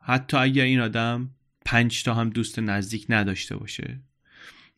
حتی 0.00 0.36
اگر 0.36 0.64
این 0.64 0.80
آدم 0.80 1.30
پنج 1.64 2.02
تا 2.02 2.14
هم 2.14 2.30
دوست 2.30 2.58
نزدیک 2.58 3.06
نداشته 3.08 3.56
باشه. 3.56 4.00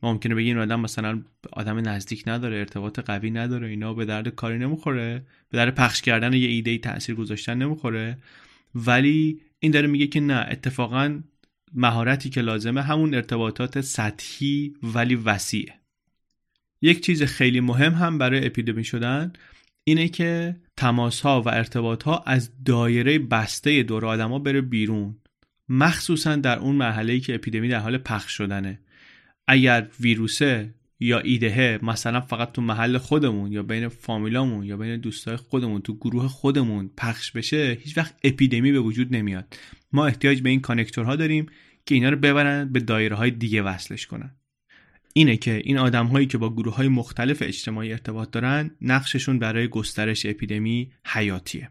ممکنه 0.02 0.34
بگی 0.34 0.48
این 0.48 0.58
آدم 0.58 0.80
مثلا 0.80 1.22
آدم 1.52 1.88
نزدیک 1.88 2.24
نداره 2.26 2.56
ارتباط 2.56 2.98
قوی 2.98 3.30
نداره 3.30 3.68
اینا 3.68 3.94
به 3.94 4.04
درد 4.04 4.28
کاری 4.28 4.58
نمی‌خوره 4.58 5.26
به 5.50 5.58
درد 5.58 5.74
پخش 5.74 6.02
کردن 6.02 6.32
یه 6.32 6.48
ایده 6.48 6.78
تاثیر 6.78 7.14
گذاشتن 7.14 7.58
نمی‌خوره. 7.58 8.18
ولی 8.74 9.40
این 9.58 9.72
داره 9.72 9.86
میگه 9.86 10.06
که 10.06 10.20
نه 10.20 10.46
اتفاقا 10.50 11.20
مهارتی 11.74 12.30
که 12.30 12.40
لازمه 12.40 12.82
همون 12.82 13.14
ارتباطات 13.14 13.80
سطحی 13.80 14.74
ولی 14.82 15.14
وسیعه. 15.14 15.74
یک 16.82 17.00
چیز 17.00 17.22
خیلی 17.22 17.60
مهم 17.60 17.94
هم 17.94 18.18
برای 18.18 18.46
اپیدمی 18.46 18.84
شدن 18.84 19.32
اینه 19.84 20.08
که 20.08 20.56
تماس 20.76 21.20
ها 21.20 21.42
و 21.42 21.48
ارتباط 21.48 22.02
ها 22.02 22.22
از 22.26 22.50
دایره 22.64 23.18
بسته 23.18 23.82
دور 23.82 24.06
آدما 24.06 24.38
بره 24.38 24.60
بیرون. 24.60 25.16
مخصوصا 25.68 26.36
در 26.36 26.58
اون 26.58 26.76
مرحله 26.76 27.20
که 27.20 27.34
اپیدمی 27.34 27.68
در 27.68 27.78
حال 27.78 27.98
پخش 27.98 28.32
شدنه. 28.32 28.80
اگر 29.46 29.88
ویروسه 30.00 30.74
یا 31.00 31.18
ایدهه 31.18 31.78
مثلا 31.82 32.20
فقط 32.20 32.52
تو 32.52 32.62
محل 32.62 32.98
خودمون 32.98 33.52
یا 33.52 33.62
بین 33.62 33.88
فامیلامون 33.88 34.64
یا 34.64 34.76
بین 34.76 34.96
دوستای 34.96 35.36
خودمون 35.36 35.80
تو 35.80 35.96
گروه 35.96 36.28
خودمون 36.28 36.90
پخش 36.96 37.32
بشه 37.32 37.78
هیچ 37.82 37.98
وقت 37.98 38.14
اپیدمی 38.24 38.72
به 38.72 38.80
وجود 38.80 39.16
نمیاد. 39.16 39.56
ما 39.92 40.06
احتیاج 40.06 40.40
به 40.40 40.50
این 40.50 40.60
کانکتورها 40.60 41.16
داریم 41.16 41.46
که 41.86 41.94
اینا 41.94 42.08
رو 42.08 42.16
ببرن 42.16 42.72
به 42.72 42.80
دایره 42.80 43.16
های 43.16 43.30
دیگه 43.30 43.62
وصلش 43.62 44.06
کنن. 44.06 44.36
اینه 45.12 45.36
که 45.36 45.62
این 45.64 45.78
آدم 45.78 46.06
هایی 46.06 46.26
که 46.26 46.38
با 46.38 46.52
گروه 46.52 46.74
های 46.74 46.88
مختلف 46.88 47.42
اجتماعی 47.42 47.92
ارتباط 47.92 48.30
دارن 48.30 48.70
نقششون 48.80 49.38
برای 49.38 49.68
گسترش 49.68 50.26
اپیدمی 50.26 50.92
حیاتیه. 51.06 51.70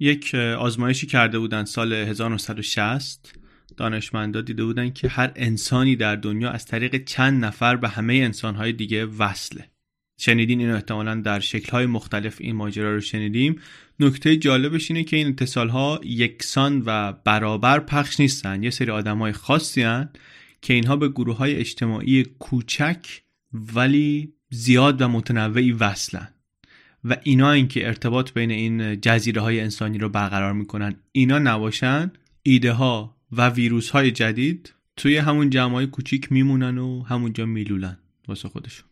یک 0.00 0.34
آزمایشی 0.34 1.06
کرده 1.06 1.38
بودن 1.38 1.64
سال 1.64 1.92
1960 1.92 3.43
دانشمندا 3.76 4.40
دیده 4.40 4.64
بودن 4.64 4.90
که 4.90 5.08
هر 5.08 5.32
انسانی 5.36 5.96
در 5.96 6.16
دنیا 6.16 6.50
از 6.50 6.66
طریق 6.66 7.04
چند 7.04 7.44
نفر 7.44 7.76
به 7.76 7.88
همه 7.88 8.14
انسانهای 8.14 8.72
دیگه 8.72 9.06
وصله. 9.06 9.70
شنیدین 10.18 10.60
اینو 10.60 10.74
احتمالا 10.74 11.14
در 11.14 11.40
شکلهای 11.40 11.86
مختلف 11.86 12.36
این 12.40 12.56
ماجرا 12.56 12.94
رو 12.94 13.00
شنیدیم. 13.00 13.60
نکته 14.00 14.36
جالبش 14.36 14.90
اینه 14.90 15.04
که 15.04 15.16
این 15.16 15.28
اتصال 15.28 15.68
ها 15.68 16.00
یکسان 16.04 16.82
و 16.86 17.12
برابر 17.12 17.80
پخش 17.80 18.20
نیستن. 18.20 18.62
یه 18.62 18.70
سری 18.70 18.90
آدم 18.90 19.18
های 19.18 19.32
خاصی 19.32 19.82
هن 19.82 20.08
که 20.62 20.74
اینها 20.74 20.96
به 20.96 21.08
گروه 21.08 21.36
های 21.36 21.56
اجتماعی 21.56 22.24
کوچک 22.24 23.06
ولی 23.52 24.32
زیاد 24.50 25.02
و 25.02 25.08
متنوعی 25.08 25.72
وصلن. 25.72 26.28
و 27.04 27.16
اینا 27.22 27.52
این 27.52 27.68
که 27.68 27.86
ارتباط 27.86 28.32
بین 28.32 28.50
این 28.50 29.00
جزیره 29.00 29.42
های 29.42 29.60
انسانی 29.60 29.98
رو 29.98 30.08
برقرار 30.08 30.52
می‌کنن 30.52 30.94
اینا 31.12 31.38
نباشن. 31.38 32.12
ایده 32.42 32.72
ها 32.72 33.13
و 33.36 33.48
ویروس 33.48 33.90
های 33.90 34.10
جدید 34.10 34.74
توی 34.96 35.16
همون 35.16 35.50
جمع 35.50 35.72
های 35.72 35.86
کوچیک 35.86 36.32
میمونن 36.32 36.78
و 36.78 37.02
همونجا 37.02 37.46
میلولن 37.46 37.98
واسه 38.28 38.48
خودشون. 38.48 38.88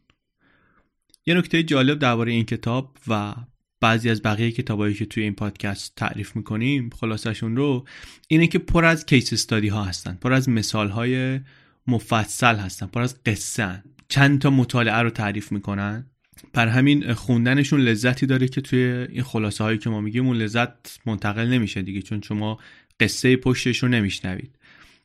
یه 1.26 1.34
نکته 1.34 1.62
جالب 1.62 1.98
درباره 1.98 2.32
این 2.32 2.44
کتاب 2.44 2.96
و 3.08 3.34
بعضی 3.80 4.10
از 4.10 4.22
بقیه 4.22 4.50
کتابایی 4.50 4.94
که 4.94 5.06
توی 5.06 5.22
این 5.22 5.34
پادکست 5.34 5.92
تعریف 5.96 6.36
می‌کنیم 6.36 6.90
خلاصشون 7.00 7.56
رو 7.56 7.86
اینه 8.28 8.46
که 8.46 8.58
پر 8.58 8.84
از 8.84 9.06
کیس 9.06 9.32
استادی 9.32 9.68
ها 9.68 9.84
هستن 9.84 10.18
پر 10.20 10.32
از 10.32 10.48
مثال 10.48 10.88
های 10.88 11.40
مفصل 11.86 12.56
هستن 12.56 12.86
پر 12.86 13.00
از 13.00 13.22
قصه 13.24 13.82
چند 14.08 14.40
تا 14.40 14.50
مطالعه 14.50 14.96
رو 14.96 15.10
تعریف 15.10 15.52
می‌کنن. 15.52 16.06
بر 16.52 16.68
همین 16.68 17.14
خوندنشون 17.14 17.80
لذتی 17.80 18.26
داره 18.26 18.48
که 18.48 18.60
توی 18.60 18.78
این 19.10 19.22
خلاصه 19.22 19.64
هایی 19.64 19.78
که 19.78 19.90
ما 19.90 20.00
میگیم 20.00 20.26
اون 20.26 20.36
لذت 20.36 21.00
منتقل 21.06 21.46
نمیشه 21.46 21.82
دیگه 21.82 22.02
چون 22.02 22.20
شما 22.20 22.58
قصه 23.00 23.36
پشتش 23.36 23.78
رو 23.78 23.88
نمیشنوید. 23.88 24.58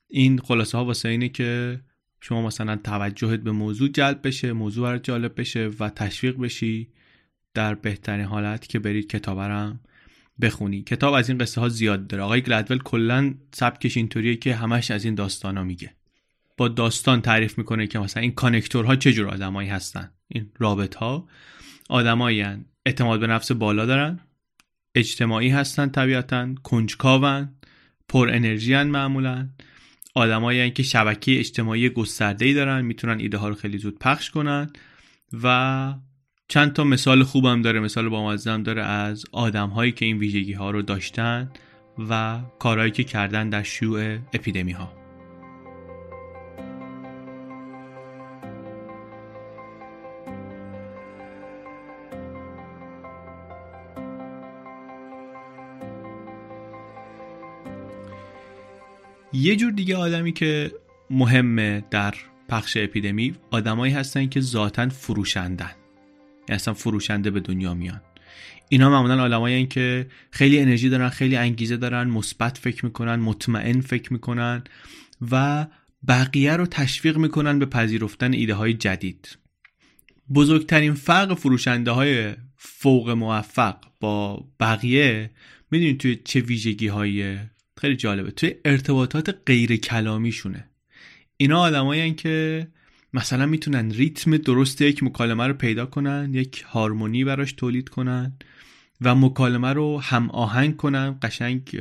این 0.08 0.40
خلاصه 0.40 0.78
ها 0.78 0.86
واسه 0.86 1.10
اینه 1.10 1.30
که 1.30 1.80
شما 2.22 2.42
مثلا 2.42 2.76
توجهت 2.76 3.40
به 3.40 3.52
موضوع 3.52 3.90
جلب 3.90 4.28
بشه 4.28 4.54
موضوع 4.54 4.84
برات 4.84 5.04
جالب 5.04 5.40
بشه 5.40 5.70
و 5.80 5.90
تشویق 5.90 6.38
بشی 6.38 6.88
در 7.54 7.76
بهترین 7.76 8.26
حالت 8.26 8.68
که 8.68 8.80
برید 8.80 9.08
کتابرم 9.08 9.80
بخونی. 10.42 10.82
کتاب 10.82 11.14
از 11.14 11.30
این 11.30 11.38
قصه 11.38 11.62
ها 11.62 11.70
زیاد 11.70 12.08
داره. 12.08 12.24
آقای 12.24 12.42
گلدول 12.42 12.78
کلا 12.78 13.34
سبکش 13.54 13.98
اینطوریه 13.98 14.36
که 14.36 14.56
همش 14.56 14.92
از 14.92 15.06
این 15.06 15.16
داستان 15.16 15.58
ها 15.58 15.64
میگه. 15.64 15.94
با 16.58 16.68
داستان 16.68 17.22
تعریف 17.22 17.58
می‌کنه 17.58 17.88
که 17.88 18.00
مثلا 18.00 18.24
این 18.24 18.32
کانکتورها 18.32 18.96
چه 18.96 19.14
جور 19.14 19.28
آدمایی 19.28 19.70
هستن. 19.70 20.12
این 20.28 20.52
رابط 20.60 20.96
ها 20.96 21.28
آدمایی 21.90 22.46
اعتماد 22.86 23.20
به 23.20 23.28
نفس 23.28 23.52
بالا 23.52 23.86
دارن. 23.86 24.20
اجتماعی 24.96 25.50
هستن 25.50 25.90
طبیعتا. 25.90 26.56
کنجکاون. 26.64 27.57
پر 28.10 28.30
انرژی 28.30 28.74
هن 28.74 28.88
معمولا. 28.88 29.50
آدمایی 30.16 30.72
که 30.72 30.84
شبکه 30.84 31.40
اجتماعی 31.40 31.90
گسترده 31.90 32.46
ای 32.46 32.54
دارن 32.54 32.82
می‌تونن 32.82 33.20
ایده 33.20 33.38
ها 33.38 33.50
رو 33.50 33.56
خیلی 33.56 33.78
زود 33.78 34.00
پخش 34.00 34.30
کنن 34.30 34.70
و 35.44 35.94
چند 36.48 36.74
تا 36.74 36.84
مثال 36.84 37.24
خوبم 37.24 37.62
داره. 37.62 37.80
مثال 37.80 38.10
با 38.10 38.32
هم 38.32 38.64
داره 38.64 38.84
از 38.84 39.26
آدم 39.32 39.70
هایی 39.70 39.92
که 39.92 40.06
این 40.06 40.18
ویژگی 40.18 40.54
ها 40.54 40.72
رو 40.72 40.82
داشتن 40.82 41.52
و 42.10 42.40
کارهایی 42.60 42.92
که 42.92 43.04
کردن 43.04 43.50
در 43.50 43.64
شیوع 43.64 44.18
اپیدمی 44.34 44.72
ها 44.72 44.97
یه 59.34 59.56
جور 59.56 59.72
دیگه 59.72 59.96
آدمی 59.96 60.32
که 60.32 60.72
مهمه 61.10 61.84
در 61.92 62.14
پخش 62.50 62.78
اپیدمی 62.78 63.36
آدمایی 63.52 63.94
هستن 63.94 64.30
که 64.30 64.42
ذاتا 64.42 64.90
فروشندن. 64.90 65.72
یعنی 66.50 66.56
اصلا 66.56 66.74
فروشنده 66.74 67.32
به 67.32 67.40
دنیا 67.40 67.74
میان. 67.74 68.02
اینا 68.70 68.90
معمولا 68.90 69.24
آدمایی 69.24 69.68
که 69.68 70.08
خیلی 70.32 70.60
انرژی 70.60 70.90
دارن 70.90 71.10
خیلی 71.10 71.36
انگیزه 71.36 71.78
دارن 71.78 72.08
مثبت 72.08 72.58
فکر 72.58 72.86
می‌کنن 72.86 73.16
مطمئن 73.16 73.82
فکر 73.82 74.14
می‌کنن 74.14 74.64
و 75.32 75.68
بقیه 76.08 76.54
رو 76.54 76.66
تشویق 76.66 77.18
می‌کنن 77.18 77.60
به 77.60 77.66
پذیرفتن 77.66 78.34
ایده 78.34 78.54
های 78.54 78.74
جدید. 78.74 79.38
بزرگترین 80.34 80.94
فرق 80.94 81.34
فروشنده 81.34 81.92
های 81.92 82.34
فوق 82.56 83.10
موفق 83.10 83.76
با 84.00 84.46
بقیه 84.60 85.30
می‌دونید 85.72 86.00
توی 86.00 86.16
چه 86.16 86.40
ویژگی 86.40 86.88
های 86.88 87.38
خیلی 87.78 87.96
جالبه. 87.96 88.32
توی 88.32 88.56
ارتباطات 88.66 89.38
غیر 89.46 89.76
کلامیشونه. 89.76 90.70
اینا 91.38 91.60
آدمایی 91.60 92.14
که 92.14 92.68
مثلا 93.14 93.46
می‌تونن 93.46 93.92
ریتم 93.92 94.38
درست 94.38 94.82
یک 94.82 95.04
مکالمه 95.04 95.48
رو 95.48 95.54
پیدا 95.54 95.86
کنن 95.86 96.34
یک 96.34 96.62
هارمونی 96.68 97.24
براش 97.24 97.54
تولید 97.54 97.90
کنن 97.90 98.34
و 99.02 99.16
مکالمه 99.16 99.74
رو 99.74 100.02
هم 100.02 100.30
آهنگ 100.30 100.76
کنن 100.76 101.18
قشنگ 101.22 101.80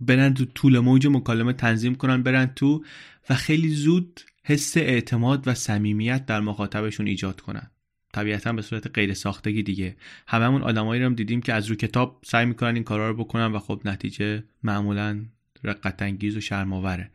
برن 0.00 0.34
تو 0.34 0.44
طول 0.44 0.78
موج 0.78 1.06
مکالمه 1.06 1.52
تنظیم 1.52 1.94
کنن 1.94 2.22
برن 2.22 2.46
تو 2.46 2.84
و 3.30 3.34
خیلی 3.34 3.68
زود 3.74 4.20
حس 4.44 4.76
اعتماد 4.76 5.48
و 5.48 5.54
صمیمیت 5.54 6.26
در 6.26 6.40
مخاطبشون 6.40 7.06
ایجاد 7.06 7.40
کنن. 7.40 7.70
طبیعتا 8.12 8.52
به 8.52 8.62
صورت 8.62 8.90
غیر 8.94 9.14
ساختگی 9.14 9.62
دیگه. 9.62 9.96
هممون 10.26 10.62
آدمایی 10.62 11.00
رو 11.02 11.06
هم 11.06 11.14
دیدیم 11.14 11.40
که 11.40 11.52
از 11.52 11.66
رو 11.66 11.74
کتاب 11.74 12.20
سعی 12.24 12.46
می‌کنن 12.46 12.74
این 12.74 12.84
کارا 12.84 13.10
رو 13.10 13.16
بکنن 13.24 13.52
و 13.52 13.58
خب 13.58 13.80
نتیجه 13.84 14.44
معمولا 14.62 15.24
رقت 15.64 16.02
انگیز 16.02 16.36
و 16.36 16.40
شرماوره 16.40 17.10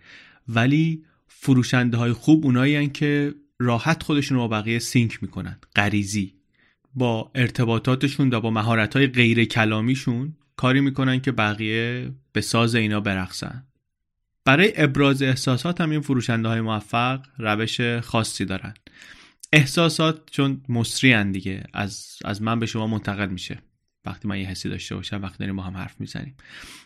ولی 0.49 1.03
فروشنده 1.27 1.97
های 1.97 2.11
خوب 2.11 2.45
اونایی 2.45 2.87
که 2.87 3.33
راحت 3.59 4.03
خودشون 4.03 4.37
رو 4.37 4.47
با 4.47 4.61
بقیه 4.61 4.79
سینک 4.79 5.23
می‌کنن. 5.23 5.59
غریزی. 5.75 6.33
با 6.95 7.31
ارتباطاتشون 7.35 8.33
و 8.33 8.39
با 8.41 8.51
مهارت 8.51 8.95
های 8.95 9.07
غیر 9.07 9.45
کلامیشون 9.45 10.33
کاری 10.55 10.81
می‌کنن 10.81 11.19
که 11.19 11.31
بقیه 11.31 12.11
به 12.31 12.41
ساز 12.41 12.75
اینا 12.75 12.99
برقصن. 12.99 13.63
برای 14.45 14.73
ابراز 14.75 15.21
احساسات 15.21 15.81
هم 15.81 15.89
این 15.89 16.01
فروشنده 16.01 16.49
های 16.49 16.61
موفق 16.61 17.25
روش 17.37 17.81
خاصی 17.81 18.45
دارن. 18.45 18.73
احساسات 19.53 20.31
چون 20.31 20.61
مصری 20.69 21.23
دیگه. 21.31 21.63
از, 21.73 22.15
از 22.25 22.41
من 22.41 22.59
به 22.59 22.65
شما 22.65 22.87
منتقل 22.87 23.29
میشه. 23.29 23.59
وقتی 24.05 24.27
من 24.27 24.39
یه 24.39 24.47
حسی 24.47 24.69
داشته 24.69 24.95
باشم 24.95 25.21
وقتی 25.23 25.37
داریم 25.37 25.55
با 25.55 25.63
هم 25.63 25.77
حرف 25.77 25.99
می‌زنیم. 25.99 26.35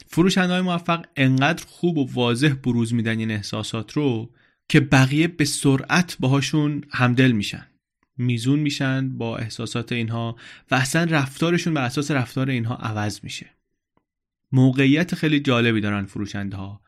فروشنده 0.08 0.54
های 0.54 0.62
موفق 0.62 1.06
انقدر 1.16 1.66
خوب 1.68 1.98
و 1.98 2.10
واضح 2.14 2.54
بروز 2.54 2.94
میدن 2.94 3.20
این 3.20 3.32
احساسات 3.32 3.94
رو 3.94 4.34
که 4.70 4.80
بقیه 4.80 5.28
به 5.28 5.46
سرعت 5.46 6.18
باهاشون 6.20 6.84
همدل 6.90 7.32
میشن. 7.32 7.68
میزون 8.18 8.60
میشن 8.60 9.18
با 9.18 9.38
احساسات 9.38 9.92
اینها 9.92 10.36
و 10.72 10.76
اصلا 10.76 11.04
رفتارشون 11.04 11.74
بر 11.74 11.84
اساس 11.84 12.12
رفتار 12.12 12.50
اینها 12.50 12.76
عوض 12.76 13.20
میشه. 13.24 13.50
موقعیت 14.52 15.16
خیلی 15.16 15.40
جالبی 15.40 15.82
دارن 15.82 16.06
فروشنده 16.06 16.58
ها 16.58 16.82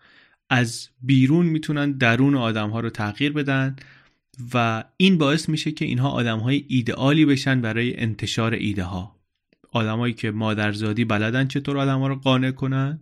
از 0.50 0.90
بیرون 1.02 1.46
می‌تونن 1.46 1.92
درون 1.92 2.36
آدم 2.36 2.70
ها 2.70 2.80
رو 2.80 2.90
تغییر 2.90 3.34
بدن 3.34 3.76
و 4.54 4.84
این 4.98 5.18
باعث 5.18 5.50
میشه 5.50 5.72
که 5.72 5.86
اینها 5.86 6.10
آدم 6.10 6.40
های 6.40 6.66
ایدئالی 6.68 7.26
بشن 7.26 7.62
برای 7.62 8.00
انتشار 8.00 8.54
ایده 8.54 8.84
ها 8.84 9.24
آدمایی 9.74 10.14
که 10.14 10.32
مادرزادی 10.32 11.06
بلدن 11.06 11.48
چطور 11.48 11.78
آدم 11.78 12.00
ها 12.00 12.08
رو 12.08 12.16
قانع 12.16 12.52
کنن 12.52 13.00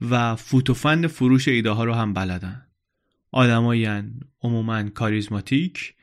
و 0.00 0.36
فوتوفن 0.36 1.06
فروش 1.06 1.48
ایده 1.48 1.70
ها 1.70 1.84
رو 1.84 1.94
هم 1.94 2.12
بلدن. 2.12 2.66
آدمایی 3.32 3.88
عموما 4.42 4.82
کاریزماتیک 4.82 5.94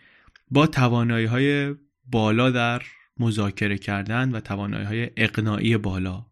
با 0.51 0.67
توانایی 0.67 1.25
های 1.25 1.75
بالا 2.05 2.51
در 2.51 2.81
مذاکره 3.19 3.77
کردن 3.77 4.31
و 4.31 4.39
توانایی 4.39 4.85
های 4.85 5.09
اقناعی 5.17 5.77
بالا. 5.77 6.25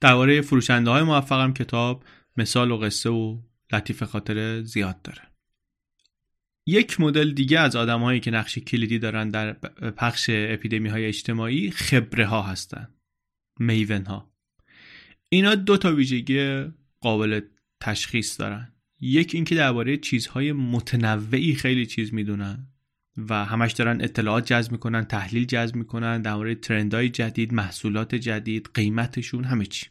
درباره 0.00 0.40
فروشنده 0.40 0.90
های 0.90 1.02
موفقم 1.02 1.52
کتاب 1.52 2.04
مثال 2.36 2.70
و 2.70 2.76
قصه 2.76 3.10
و 3.10 3.38
لطیف 3.72 4.02
خاطر 4.02 4.62
زیاد 4.62 5.02
داره. 5.02 5.33
یک 6.66 7.00
مدل 7.00 7.32
دیگه 7.32 7.60
از 7.60 7.76
آدمهایی 7.76 8.20
که 8.20 8.30
نقش 8.30 8.58
کلیدی 8.58 8.98
دارن 8.98 9.28
در 9.28 9.52
پخش 9.90 10.30
اپیدمی 10.32 10.88
های 10.88 11.06
اجتماعی 11.06 11.70
خبره 11.70 12.26
ها 12.26 12.42
هستن. 12.42 12.88
میون 13.60 14.04
ها 14.04 14.30
اینا 15.28 15.54
دو 15.54 15.76
تا 15.76 15.94
ویژگی 15.94 16.64
قابل 17.00 17.40
تشخیص 17.80 18.40
دارن. 18.40 18.72
یک 19.00 19.34
اینکه 19.34 19.54
درباره 19.54 19.96
چیزهای 19.96 20.52
متنوعی 20.52 21.54
خیلی 21.54 21.86
چیز 21.86 22.14
می‌دونن 22.14 22.66
و 23.16 23.44
همش 23.44 23.72
دارن 23.72 24.00
اطلاعات 24.00 24.46
جذب 24.46 24.72
می‌کنن 24.72 25.04
تحلیل 25.04 25.44
جذب 25.44 25.76
می‌کنن 25.76 26.22
در 26.22 26.34
مورد 26.34 26.60
ترندهای 26.60 27.08
جدید 27.08 27.52
محصولات 27.52 28.14
جدید 28.14 28.70
قیمتشون 28.74 29.44
همه 29.44 29.66
چی. 29.66 29.86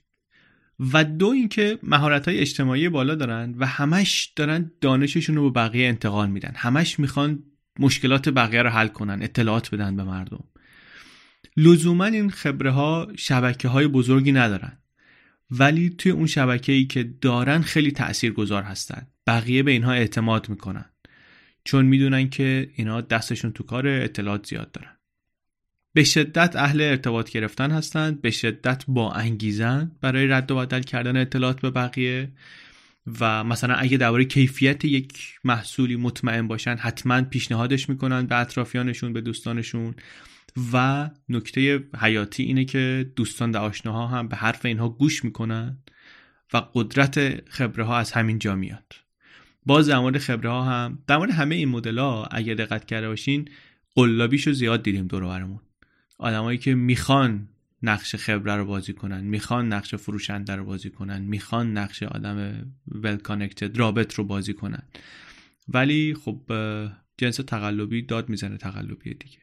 و 0.93 1.03
دو 1.03 1.27
اینکه 1.27 1.79
مهارت 1.83 2.27
های 2.27 2.39
اجتماعی 2.39 2.89
بالا 2.89 3.15
دارن 3.15 3.55
و 3.57 3.65
همش 3.65 4.33
دارن 4.35 4.71
دانششون 4.81 5.35
رو 5.35 5.51
به 5.51 5.59
بقیه 5.59 5.87
انتقال 5.87 6.29
میدن. 6.29 6.51
همش 6.55 6.99
می‌خوان 6.99 7.43
مشکلات 7.79 8.29
بقیه 8.29 8.61
رو 8.61 8.69
حل 8.69 8.87
کنن 8.87 9.21
اطلاعات 9.21 9.71
بدن 9.71 9.95
به 9.95 10.03
مردم. 10.03 10.43
لزوما 11.57 12.05
این 12.05 12.29
خبره 12.29 12.71
ها 12.71 13.07
شبکه 13.17 13.67
های 13.67 13.87
بزرگی 13.87 14.31
ندارن. 14.31 14.77
ولی 15.51 15.89
توی 15.89 16.11
اون 16.11 16.27
شبکه 16.27 16.71
ای 16.71 16.85
که 16.85 17.03
دارن 17.03 17.61
خیلی 17.61 17.91
تأثیر 17.91 18.33
گذار 18.33 18.63
هستن. 18.63 19.07
بقیه 19.27 19.63
به 19.63 19.71
اینها 19.71 19.91
اعتماد 19.91 20.49
می‌کنن. 20.49 20.85
چون 21.63 21.85
می‌دونن 21.85 22.29
که 22.29 22.69
اینا 22.75 23.01
دستشون 23.01 23.51
تو 23.51 23.63
کار 23.63 23.87
اطلاعات 23.87 24.45
زیاد 24.47 24.71
دارن. 24.71 24.92
به 25.93 26.03
شدت 26.03 26.55
اهل 26.55 26.81
ارتباط 26.81 27.31
گرفتن 27.31 27.71
هستند 27.71 28.21
به 28.21 28.31
شدت 28.31 28.83
با 28.87 29.11
انگیزن 29.11 29.91
برای 30.01 30.27
رد 30.27 30.51
و 30.51 30.55
بدل 30.55 30.81
کردن 30.81 31.17
اطلاعات 31.17 31.61
به 31.61 31.69
بقیه 31.69 32.31
و 33.19 33.43
مثلا 33.43 33.73
اگه 33.73 33.97
درباره 33.97 34.25
کیفیت 34.25 34.85
یک 34.85 35.39
محصولی 35.43 35.95
مطمئن 35.95 36.47
باشن 36.47 36.75
حتما 36.75 37.21
پیشنهادش 37.21 37.89
می‌کنن 37.89 38.25
به 38.25 38.39
اطرافیانشون 38.39 39.13
به 39.13 39.21
دوستانشون. 39.21 39.95
و 40.73 41.09
نکته 41.29 41.83
حیاتی 41.99 42.43
اینه 42.43 42.65
که 42.65 43.11
دوستان 43.15 43.51
و 43.51 43.57
آشناها 43.57 44.07
هم 44.07 44.27
به 44.27 44.35
حرف 44.35 44.65
اینها 44.65 44.89
گوش 44.89 45.25
می‌کنن 45.25 45.77
و 46.53 46.57
قدرت 46.73 47.49
خبره 47.49 47.83
ها 47.83 47.97
از 47.97 48.11
همین 48.11 48.39
جا 48.39 48.55
میاد. 48.55 48.93
باز 49.65 49.87
در 49.87 49.99
مورد 49.99 50.17
خبره 50.17 50.49
ها 50.49 50.63
هم 50.63 50.99
در 51.07 51.17
مورد 51.17 51.31
همه 51.31 51.55
این 51.55 51.69
مدل 51.69 51.97
ها 51.97 52.25
اگر 52.31 52.53
دقت 52.53 52.85
کرده 52.85 53.07
باشین 53.07 53.49
قلابیشو 53.95 54.51
زیاد 54.51 54.83
دیدیم 54.83 55.07
دور 55.07 55.23
برمون. 55.23 55.59
آدمایی 56.17 56.57
که 56.57 56.75
می‌خوان 56.75 57.47
نقش 57.81 58.15
خبره 58.15 58.55
رو 58.55 58.65
بازی 58.65 58.93
کنن 58.93 59.21
می‌خوان 59.21 59.73
نقش 59.73 59.95
فروشنده 59.95 60.55
رو 60.55 60.65
بازی 60.65 60.89
کنن 60.89 61.21
می‌خوان 61.21 61.77
نقش 61.77 62.03
آدم 62.03 62.65
ول 62.87 63.15
کانکتد 63.15 63.77
رابط 63.77 64.13
رو 64.13 64.23
بازی 64.23 64.53
کنن. 64.53 64.83
ولی 65.67 66.13
خب 66.13 66.51
جنس 67.17 67.35
تقلبی 67.35 68.01
داد 68.01 68.29
می‌زنه 68.29 68.57
تقلبی 68.57 69.13
دیگه. 69.13 69.37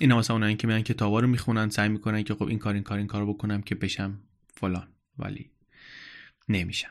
اینا 0.00 0.18
مثلا 0.18 0.36
اونایی 0.36 0.56
که 0.56 0.66
میان 0.66 0.82
کتابا 0.82 1.20
رو 1.20 1.28
می‌خونن 1.28 1.68
سعی 1.68 1.88
می‌کنن 1.88 2.22
که 2.22 2.34
خب 2.34 2.46
این 2.48 2.58
کار 2.58 2.74
این 2.74 2.82
کار 2.82 2.98
این 2.98 3.06
کارو 3.06 3.34
بکنم 3.34 3.62
که 3.62 3.74
بشم 3.74 4.20
فلان. 4.54 4.88
ولی 5.18 5.50
نمیشم 6.48 6.90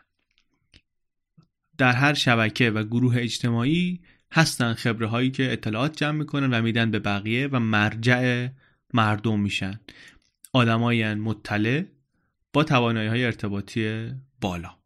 در 1.78 1.94
هر 1.94 2.14
شبکه 2.14 2.72
و 2.72 2.84
گروه 2.84 3.18
اجتماعی 3.18 4.02
هستن 4.32 4.74
خبره 4.74 5.08
هایی 5.08 5.32
که 5.32 5.54
اطلاعات 5.54 5.98
جمع 5.98 6.18
می‌کنن 6.18 6.54
و 6.54 6.62
میدن 6.62 6.92
به 6.92 7.00
بقیه 7.00 7.48
و 7.48 7.60
مرجع 7.60 8.48
مردم 8.94 9.40
میشن. 9.40 9.80
آدمایی 10.54 11.14
مطلع 11.14 11.84
با 12.54 12.64
توانایی 12.64 13.10
های 13.10 13.26
ارتباطی 13.26 14.12
بالا. 14.42 14.78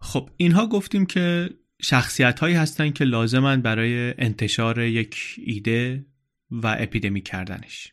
خب 0.00 0.30
اینها 0.36 0.66
گفتیم 0.66 1.06
که 1.06 1.50
شخصیت 1.82 2.40
هایی 2.40 2.54
هستن 2.54 2.90
که 2.90 3.04
لازمن 3.04 3.62
برای 3.62 4.14
انتشار 4.18 4.80
یک 4.80 5.40
ایده 5.46 6.06
و 6.50 6.76
اپیدمی 6.78 7.20
کردنش. 7.20 7.92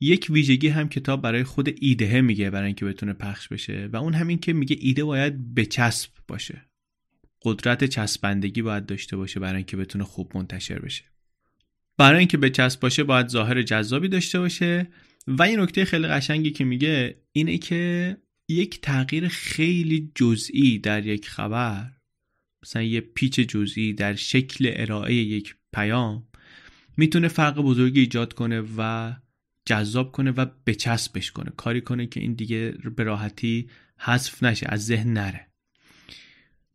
یک 0.00 0.26
ویژگی 0.30 0.68
هم 0.68 0.88
کتاب 0.88 1.22
برای 1.22 1.44
خود 1.44 1.68
ایده 1.80 2.20
میگه 2.20 2.50
برای 2.50 2.66
اینکه 2.66 2.84
بتونه 2.84 3.12
پخش 3.12 3.48
بشه 3.48 3.88
و 3.92 3.96
اون 3.96 4.14
همین 4.14 4.38
که 4.38 4.52
میگه 4.52 4.76
ایده 4.80 5.04
باید 5.04 5.54
بچسب 5.54 6.10
باشه. 6.28 6.70
قدرت 7.42 7.84
چسبندگی 7.84 8.62
باید 8.62 8.86
داشته 8.86 9.16
باشه 9.16 9.40
برای 9.40 9.56
اینکه 9.56 9.76
بتونه 9.76 10.04
خوب 10.04 10.36
منتشر 10.36 10.78
بشه. 10.78 11.04
برای 12.00 12.18
اینکه 12.18 12.38
بچسب 12.38 12.80
باشه 12.80 13.04
باید 13.04 13.28
ظاهر 13.28 13.62
جذابی 13.62 14.08
داشته 14.08 14.38
باشه. 14.38 14.88
و 15.26 15.42
این 15.42 15.60
نکته 15.60 15.84
خیلی 15.84 16.06
قشنگی 16.06 16.50
که 16.50 16.64
میگه 16.64 17.16
اینه 17.32 17.58
که 17.58 18.16
یک 18.48 18.80
تغییر 18.80 19.28
خیلی 19.28 20.12
جزئی 20.14 20.78
در 20.78 21.06
یک 21.06 21.28
خبر 21.28 21.90
مثلا 22.62 22.82
یه 22.82 23.00
پیچ 23.00 23.40
جزئی 23.40 23.92
در 23.92 24.14
شکل 24.14 24.70
ارائه 24.76 25.14
یک 25.14 25.54
پیام 25.72 26.26
می‌تونه 26.96 27.28
فرق 27.28 27.60
بزرگی 27.60 28.00
ایجاد 28.00 28.32
کنه 28.32 28.62
و 28.76 29.12
جذاب 29.64 30.12
کنه 30.12 30.30
و 30.30 30.46
بچسبش 30.66 31.30
کنه. 31.30 31.50
کاری 31.56 31.80
کنه 31.80 32.06
که 32.06 32.20
این 32.20 32.34
دیگه 32.34 32.74
به 32.96 33.04
راحتی 33.04 33.70
حذف 33.98 34.42
نشه 34.42 34.66
از 34.68 34.86
ذهن 34.86 35.12
نره. 35.12 35.49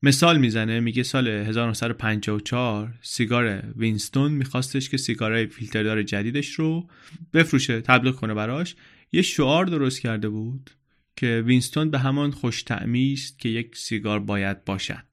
مثال 0.05 0.37
می‌زنه 0.37 0.79
میگه 0.79 1.03
سال 1.03 1.27
1954 1.27 2.93
سیگار 3.01 3.63
وینستون 3.75 4.31
میخواستش 4.31 4.89
که 4.89 4.97
سیگارهای 4.97 5.45
فیلتردار 5.45 6.03
جدیدش 6.03 6.51
رو 6.51 6.89
بفروشه 7.33 7.81
تبلیغ 7.81 8.15
کنه 8.15 8.33
براش. 8.33 8.75
یه 9.11 9.21
شعار 9.21 9.65
درست 9.65 10.01
کرده 10.01 10.29
بود 10.29 10.71
که 11.15 11.43
وینستون 11.45 11.89
به 11.89 11.99
همان 11.99 12.31
خوش 12.31 12.63
است 12.71 13.39
که 13.39 13.49
یک 13.49 13.77
سیگار 13.77 14.19
باید 14.19 14.65
باشد. 14.65 15.05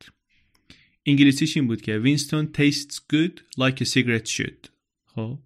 انگلیسیش 1.06 1.56
این 1.56 1.66
بود 1.66 1.82
که 1.82 1.98
Winston 1.98 2.48
tastes 2.58 2.96
good 3.12 3.40
like 3.60 3.82
a 3.82 3.84
cigarette 3.84 4.28
should. 4.28 4.68
خب؟ 5.04 5.38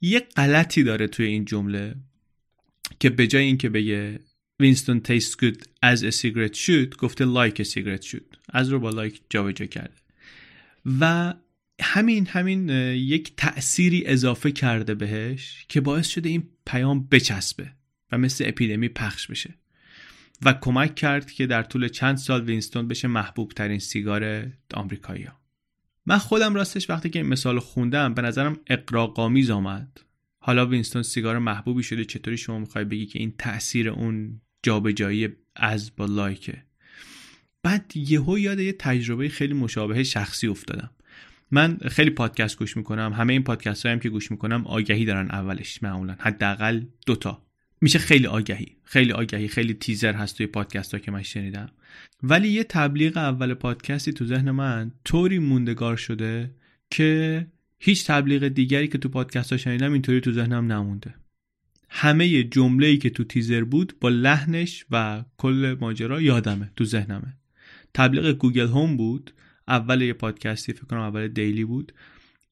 یه 0.00 0.20
غلطی 0.20 0.82
داره 0.82 1.06
توی 1.06 1.26
این 1.26 1.44
جمله 1.44 1.94
که 3.00 3.10
به 3.10 3.26
جای 3.26 3.44
اینکه 3.44 3.68
بگه 3.68 4.20
Winston 4.60 5.00
tastes 5.00 5.44
good 5.44 5.58
as 5.84 5.98
a 5.98 6.10
cigarette 6.10 6.54
should. 6.54 6.96
گفته 6.98 7.50
a 7.50 7.64
cigarette 7.64 8.04
should. 8.04 8.36
as 8.48 8.68
رو 8.68 8.80
با 8.80 8.90
like 8.90 9.20
جابجا 9.30 9.66
کرده. 9.66 9.96
و 11.00 11.34
همین 11.80 12.26
همین 12.26 12.68
یک 12.68 13.36
تأثیری 13.36 14.06
اضافه 14.06 14.52
کرده 14.52 14.94
بهش 14.94 15.66
که 15.68 15.80
باعث 15.80 16.08
شده 16.08 16.28
این 16.28 16.48
پیام 16.66 17.06
بچسبه 17.06 17.72
و 18.12 18.18
مثل 18.18 18.44
اپیدمی 18.48 18.88
پخش 18.88 19.26
بشه. 19.26 19.54
و 20.42 20.52
کمک 20.52 20.94
کرد 20.94 21.30
که 21.30 21.46
در 21.46 21.62
طول 21.62 21.88
چند 21.88 22.16
سال 22.16 22.44
وینستون 22.44 22.88
بشه 22.88 23.08
محبوب 23.08 23.52
ترین 23.52 23.78
سیگار 23.78 24.52
آمریکایی 24.74 25.24
ها. 25.24 25.40
من 26.06 26.18
خودم 26.18 26.54
راستش 26.54 26.90
وقتی 26.90 27.10
که 27.10 27.18
این 27.18 27.28
مثال 27.28 27.58
خوندم 27.58 28.14
به 28.14 28.22
نظرم 28.22 28.60
اغراق‌آمیز 28.66 29.50
آمد. 29.50 30.00
حالا 30.38 30.66
وینستون 30.66 31.02
سیگار 31.02 31.38
محبوبی 31.38 31.82
شده 31.82 32.04
چطوری 32.04 32.36
شما 32.36 32.58
می‌خوای 32.58 32.84
بگی 32.84 33.06
که 33.06 33.18
این 33.18 33.34
تاثیر 33.38 33.88
اون 33.88 34.40
جابجایی 34.62 35.28
از 35.56 35.96
با 35.96 36.04
لایکه. 36.04 36.62
بعد 37.62 37.92
یهو 37.94 38.38
یاد 38.38 38.60
یه 38.60 38.72
تجربه 38.72 39.28
خیلی 39.28 39.54
مشابه 39.54 40.02
شخصی 40.02 40.46
افتادم. 40.46 40.90
من 41.50 41.76
خیلی 41.76 42.10
پادکست 42.10 42.58
گوش 42.58 42.76
می‌کنم 42.76 43.12
همه 43.12 43.32
این 43.32 43.42
پادکست 43.42 43.86
هم 43.86 43.98
که 43.98 44.08
گوش 44.08 44.30
می‌کنم 44.30 44.66
آگهی 44.66 45.04
دارن 45.04 45.30
اولش 45.30 45.82
معمولا 45.82 46.16
حداقل 46.18 46.80
دوتا 47.06 47.42
میشه 47.80 47.98
خیلی 47.98 48.26
آگهی 48.26 48.76
خیلی 48.84 49.12
آگهی 49.12 49.48
خیلی 49.48 49.74
تیزر 49.74 50.12
هست 50.12 50.36
توی 50.36 50.46
پادکست 50.46 50.94
ها 50.94 51.00
که 51.00 51.10
من 51.10 51.22
شنیدم. 51.22 51.70
ولی 52.22 52.48
یه 52.48 52.64
تبلیغ 52.64 53.16
اول 53.16 53.54
پادکستی 53.54 54.12
تو 54.12 54.24
ذهن 54.24 54.50
من 54.50 54.92
طوری 55.04 55.38
موندگار 55.38 55.96
شده 55.96 56.50
که 56.90 57.46
هیچ 57.78 58.06
تبلیغ 58.06 58.48
دیگری 58.48 58.88
که 58.88 58.98
تو 58.98 59.08
پادکست 59.08 59.52
ها 59.52 59.58
شنیدم 59.58 59.92
اینطوری 59.92 60.20
تو 60.20 60.32
ذهنم 60.32 60.72
نمونده. 60.72 61.14
همه 61.88 62.44
جمله 62.44 62.96
که 62.96 63.10
تو 63.10 63.24
تیزر 63.24 63.64
بود 63.64 63.94
با 64.00 64.08
لحنش 64.08 64.86
و 64.90 65.24
کل 65.36 65.76
ماجرا 65.80 66.22
یادمه 66.22 66.70
تو 66.76 66.84
ذهنمه. 66.84 67.36
تبلیغ 67.94 68.26
گوگل 68.26 68.66
هوم 68.66 68.96
بود 68.96 69.32
اول 69.68 70.02
یه 70.02 70.12
پادکستی 70.12 70.72
فکر 70.72 70.84
کنم 70.84 71.00
اول 71.00 71.28
دیلی 71.28 71.64
بود 71.64 71.92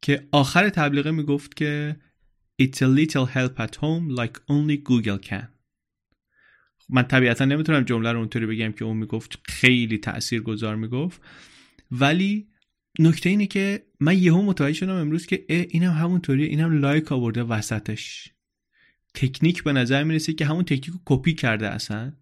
که 0.02 0.28
آخر 0.32 0.68
تبلیغه 0.68 1.10
می‌گفت 1.10 1.56
که 1.56 1.96
It's 2.62 2.76
a 2.76 2.88
little 2.98 3.26
help 3.26 3.58
at 3.58 3.74
home 3.76 4.14
like 4.20 4.38
only 4.48 4.76
Google 4.88 5.28
can. 5.28 5.46
من 6.88 7.02
طبیعتا 7.02 7.44
نمی‌تونم 7.44 7.84
جمله 7.84 8.12
رو 8.12 8.18
اونطوری 8.18 8.46
بگم 8.46 8.72
که 8.72 8.84
اون 8.84 8.96
می‌گفت 8.96 9.38
خیلی 9.44 9.98
تأثیر 9.98 10.40
گذار 10.40 10.76
می‌گفت. 10.76 11.20
ولی 11.90 12.48
نکته 12.98 13.28
اینه 13.28 13.46
که 13.46 13.86
من 14.00 14.18
یهو 14.18 14.42
متوجه 14.42 14.72
شدم 14.72 14.94
امروز 14.94 15.26
که 15.26 15.44
اینم 15.48 15.92
همونطوریه 15.92 16.46
اینم 16.46 16.80
لایک 16.80 17.12
آورده 17.12 17.42
وسطش. 17.42 18.33
تکنیک 19.14 19.62
به 19.62 19.72
نظر 19.72 20.04
می‌رسه 20.04 20.32
که 20.32 20.46
همون 20.46 20.64
تکنیک 20.64 20.86
رو 20.86 21.00
کپی 21.04 21.34
کرده 21.34 21.68
اصلا 21.68 22.12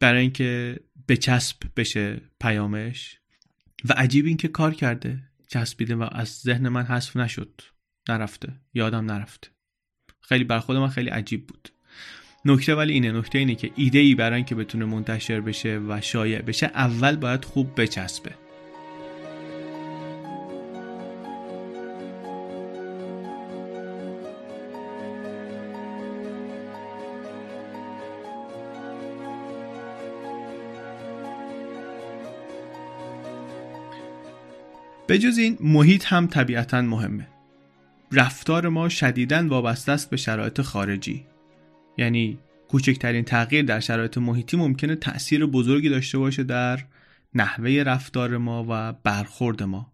برای 0.00 0.20
اینکه 0.20 0.80
به 1.06 1.16
چسب 1.16 1.56
بشه 1.76 2.20
پیامش. 2.40 3.18
و 3.84 3.92
عجیب 3.92 4.26
این 4.26 4.36
که 4.36 4.48
کار 4.48 4.74
کرده. 4.74 5.22
چسبیده 5.48 5.94
و 5.94 6.08
از 6.12 6.28
ذهن 6.28 6.68
من 6.68 6.82
حذف 6.82 7.16
نشد. 7.16 7.60
نرفته. 8.08 8.52
یادم 8.74 9.10
نرفته. 9.10 9.48
خیلی 10.20 10.44
بر 10.44 10.58
خود 10.58 10.76
من 10.76 10.88
خیلی 10.88 11.10
عجیب 11.10 11.46
بود. 11.46 11.68
نکته 12.44 12.74
ولی 12.74 12.92
اینه. 12.92 13.12
نکته 13.12 13.38
اینه 13.38 13.54
که 13.54 13.70
ایده 13.76 13.98
ای 13.98 14.14
برای 14.14 14.36
اینکه 14.36 14.54
بتونه 14.54 14.84
منتشر 14.84 15.40
بشه 15.40 15.78
و 15.88 16.00
شایع 16.00 16.42
بشه 16.42 16.66
اول 16.66 17.16
باید 17.16 17.44
خوب 17.44 17.80
بچسبه. 17.80 18.41
به 35.12 35.18
جز 35.18 35.38
این 35.38 35.58
محیط 35.60 36.04
هم 36.06 36.26
طبیعتا 36.26 36.82
مهمه. 36.82 37.28
رفتار 38.12 38.68
ما 38.68 38.88
شدیداً 38.88 39.48
وابسته 39.48 39.92
است 39.92 40.10
به 40.10 40.16
شرایط 40.16 40.60
خارجی. 40.60 41.26
یعنی 41.98 42.38
کوچکترین 42.68 43.24
تغییر 43.24 43.64
در 43.64 43.80
شرایط 43.80 44.18
محیطی 44.18 44.56
ممکنه 44.56 44.96
تأثیر 44.96 45.46
بزرگی 45.46 45.88
داشته 45.88 46.18
باشه 46.18 46.42
در 46.42 46.80
نحوه 47.34 47.70
رفتار 47.70 48.36
ما 48.36 48.66
و 48.68 48.92
برخورد 48.92 49.62
ما. 49.62 49.92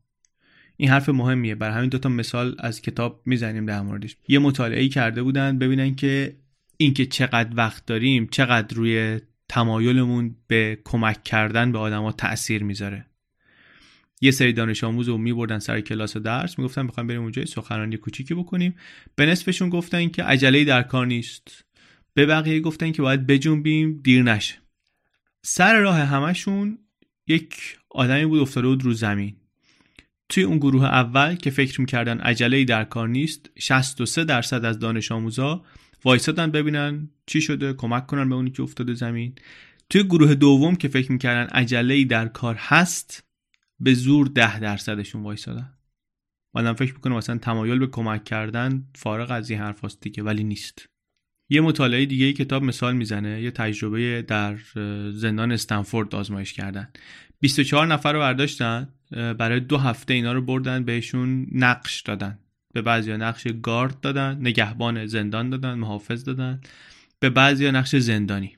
این 0.76 0.88
حرف 0.88 1.08
مهمیه. 1.08 1.54
بر 1.54 1.70
همین 1.70 1.88
دوتا 1.88 2.08
مثال 2.08 2.56
از 2.58 2.82
کتاب 2.82 3.22
می‌زنیم 3.26 3.66
در 3.66 3.80
موردش. 3.80 4.16
یه 4.28 4.38
مطالعه 4.38 4.88
کرده 4.88 5.22
بودن 5.22 5.58
ببینن 5.58 5.94
که 5.94 6.36
اینکه 6.76 7.06
چقدر 7.06 7.50
وقت 7.54 7.86
داریم 7.86 8.28
چقدر 8.30 8.76
روی 8.76 9.20
تمایلمون 9.48 10.36
به 10.46 10.78
کمک 10.84 11.22
کردن 11.22 11.72
به 11.72 11.78
آدما 11.78 12.12
تاثیر 12.12 12.64
می‌ذاره. 12.64 13.06
یه 14.20 14.30
سری 14.30 14.52
دانش 14.52 14.84
آموز 14.84 15.08
رو 15.08 15.18
میبردن 15.18 15.58
سر 15.58 15.80
کلاس 15.80 16.16
و 16.16 16.20
درس 16.20 16.58
می‌گفتن 16.58 16.82
می‌خوایم 16.82 17.06
بریم 17.06 17.22
اونجا 17.22 17.44
سخنرانی 17.44 17.96
کوچیکی 17.96 18.34
بکنیم. 18.34 18.74
به 19.14 19.26
نصفشون 19.26 19.68
گفتن 19.68 20.08
که 20.08 20.22
عجله 20.22 20.64
در 20.64 20.82
کار 20.82 21.06
نیست. 21.06 21.64
به 22.14 22.26
بقیه 22.26 22.60
گفتن 22.60 22.92
که 22.92 23.02
باید 23.02 23.26
بجنبیم 23.26 24.00
دیر 24.04 24.22
نشه. 24.22 24.54
سر 25.42 25.80
راه 25.80 25.98
همشون 25.98 26.78
یک 27.26 27.54
آدمی 27.90 28.26
بود 28.26 28.40
افتاده 28.40 28.66
بود 28.66 28.84
رو 28.84 28.92
زمین. 28.92 29.36
توی 30.28 30.42
اون 30.42 30.58
گروه 30.58 30.84
اول 30.84 31.34
که 31.34 31.50
فکر 31.50 31.80
می‌کردن 31.80 32.18
عجله 32.18 32.64
در 32.64 32.84
کار 32.84 33.08
نیست 33.08 33.50
63 33.58 34.24
درصد 34.24 34.64
از 34.64 34.78
دانش 34.78 35.12
آموزا 35.12 35.64
وایسادن 36.04 36.50
ببینن 36.50 37.10
چی 37.26 37.40
شده 37.40 37.72
کمک 37.72 38.06
کنن 38.06 38.28
به 38.28 38.34
اونی 38.34 38.50
که 38.50 38.62
افتاده 38.62 38.94
زمین. 38.94 39.34
توی 39.90 40.02
گروه 40.02 40.34
دوم 40.34 40.76
که 40.76 40.88
فکر 40.88 41.12
می‌کردن 41.12 41.46
عجله 41.50 42.04
در 42.04 42.28
کار 42.28 42.54
هست 42.58 43.27
به 43.80 43.94
زور 43.94 44.26
ده 44.26 44.60
درصدشون 44.60 45.22
وایسادن. 45.22 45.72
آدم 46.52 46.72
فکر 46.72 46.94
می‌کنه 46.94 47.14
مثلا 47.14 47.38
تمایل 47.38 47.78
به 47.78 47.86
کمک 47.86 48.24
کردن 48.24 48.88
فارغ 48.94 49.30
از 49.30 49.50
این 49.50 49.58
حرف 49.58 49.96
دیگه 50.00 50.22
ولی 50.22 50.44
نیست. 50.44 50.86
یه 51.50 51.60
مطالعه 51.60 52.06
دیگه 52.06 52.24
ای 52.24 52.32
کتاب 52.32 52.62
مثال 52.62 52.96
می‌زنه 52.96 53.42
یه 53.42 53.50
تجربه 53.50 54.22
در 54.22 54.58
زندان 55.12 55.52
استنفورد 55.52 56.14
آزمایش 56.14 56.52
کردن. 56.52 56.92
24 57.40 57.86
نفر 57.86 58.12
رو 58.12 58.18
برداشتن 58.18 58.88
برای 59.10 59.60
دو 59.60 59.78
هفته 59.78 60.14
اینا 60.14 60.32
رو 60.32 60.42
بردن 60.42 60.84
بهشون 60.84 61.46
نقش 61.52 62.00
دادن. 62.00 62.38
به 62.74 62.82
بعضی 62.82 63.12
نقش 63.12 63.48
گارد 63.62 64.00
دادن 64.00 64.38
نگهبان 64.40 65.06
زندان 65.06 65.50
دادن 65.50 65.74
محافظ 65.74 66.24
دادن. 66.24 66.60
به 67.20 67.30
بعضی 67.30 67.70
نقش 67.70 67.96
زندانی. 67.96 68.56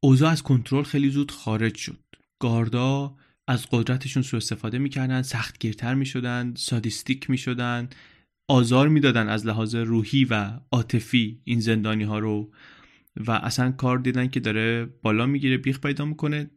اوضاع 0.00 0.30
از 0.30 0.42
کنترل 0.42 0.82
خیلی 0.82 1.10
زود 1.10 1.30
خارج 1.30 1.74
شد. 1.76 1.98
گاردا 2.38 3.16
از 3.48 3.66
قدرتشون 3.70 4.22
سوء 4.22 4.38
استفاده 4.38 4.78
می‌کردن 4.78 5.22
سختگیرتر 5.22 5.94
می‌شدن 5.94 6.54
سادیستیک 6.56 7.30
می‌شدن 7.30 7.88
آزار 8.48 8.88
می‌دادن 8.88 9.28
از 9.28 9.46
لحاظ 9.46 9.74
روحی 9.74 10.24
و 10.24 10.60
عاطفی 10.72 11.40
این 11.44 11.60
زندانی 11.60 12.04
ها 12.04 12.18
رو 12.18 12.52
و 13.16 13.30
اصلا 13.30 13.72
کار 13.72 13.98
دیدن 13.98 14.28
که 14.28 14.40
داره 14.40 14.84
بالا 14.84 15.26
می‌گیره 15.26 15.56
بیخ 15.56 15.80
پیدا 15.80 16.04
می‌کنه. 16.04 16.50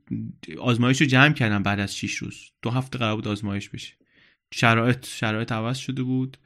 آزمایش 0.59 1.01
رو 1.01 1.07
جمع 1.07 1.33
کردن 1.33 1.63
بعد 1.63 1.79
از 1.79 1.97
6 1.97 2.15
روز. 2.15 2.51
دو 2.61 2.69
هفته 2.69 2.97
قرار 2.97 3.15
بود 3.15 3.27
آزمایش 3.27 3.69
بشه. 3.69 3.93
شرایط 4.53 5.05
شرایط 5.05 5.51
عوض 5.51 5.77
شده 5.77 6.03
بود. 6.03 6.37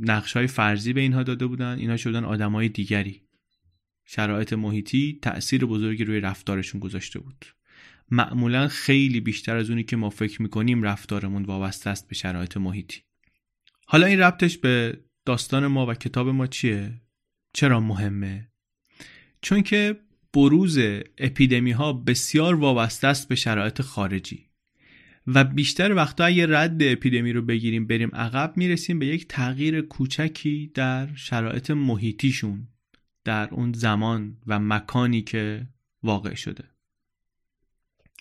نقش 0.00 0.36
های 0.36 0.46
فرضی 0.46 0.92
به 0.92 1.00
اینها 1.00 1.22
داده 1.22 1.46
بودن. 1.46 1.78
اینها 1.78 1.96
شدن 1.96 2.24
آدمای 2.24 2.68
دیگری. 2.68 3.22
شرایط 4.06 4.52
محیطی 4.52 5.18
تأثیر 5.22 5.66
بزرگی 5.66 6.04
روی 6.04 6.20
رفتارشون 6.20 6.80
گذاشته 6.80 7.18
بود. 7.18 7.44
معمولا 8.10 8.68
خیلی 8.68 9.20
بیشتر 9.20 9.56
از 9.56 9.70
اونی 9.70 9.84
که 9.84 9.96
ما 9.96 10.10
فکر 10.10 10.42
می‌کنیم 10.42 10.82
رفتارمون 10.82 11.44
وابسته 11.44 11.90
است 11.90 12.08
به 12.08 12.14
شرایط 12.14 12.56
محیطی 12.56 13.02
حالا 13.86 14.06
این 14.06 14.20
ربطش 14.20 14.58
به 14.58 15.00
داستان 15.26 15.66
ما 15.66 15.86
و 15.86 15.94
کتاب 15.94 16.28
ما 16.28 16.46
چیه؟ 16.46 17.00
چرا 17.52 17.80
مهمه؟ 17.80 18.48
چون 19.42 19.62
که 19.62 20.00
بروز 20.34 20.78
اپیدمی 21.18 21.72
ها 21.72 21.92
بسیار 21.92 22.54
وابسته 22.54 23.08
است 23.08 23.28
به 23.28 23.34
شرایط 23.34 23.82
خارجی 23.82 24.48
و 25.26 25.44
بیشتر 25.44 25.94
وقتا 25.94 26.24
اگه 26.24 26.46
رد 26.58 26.82
اپیدمی 26.82 27.32
رو 27.32 27.42
بگیریم 27.42 27.86
بریم 27.86 28.10
عقب 28.14 28.52
می‌رسیم 28.56 28.98
به 28.98 29.06
یک 29.06 29.28
تغییر 29.28 29.80
کوچکی 29.80 30.70
در 30.74 31.14
شرایط 31.14 31.70
محیطیشون 31.70 32.68
در 33.24 33.48
اون 33.50 33.72
زمان 33.72 34.36
و 34.46 34.58
مکانی 34.58 35.22
که 35.22 35.68
واقع 36.02 36.34
شده 36.34 36.64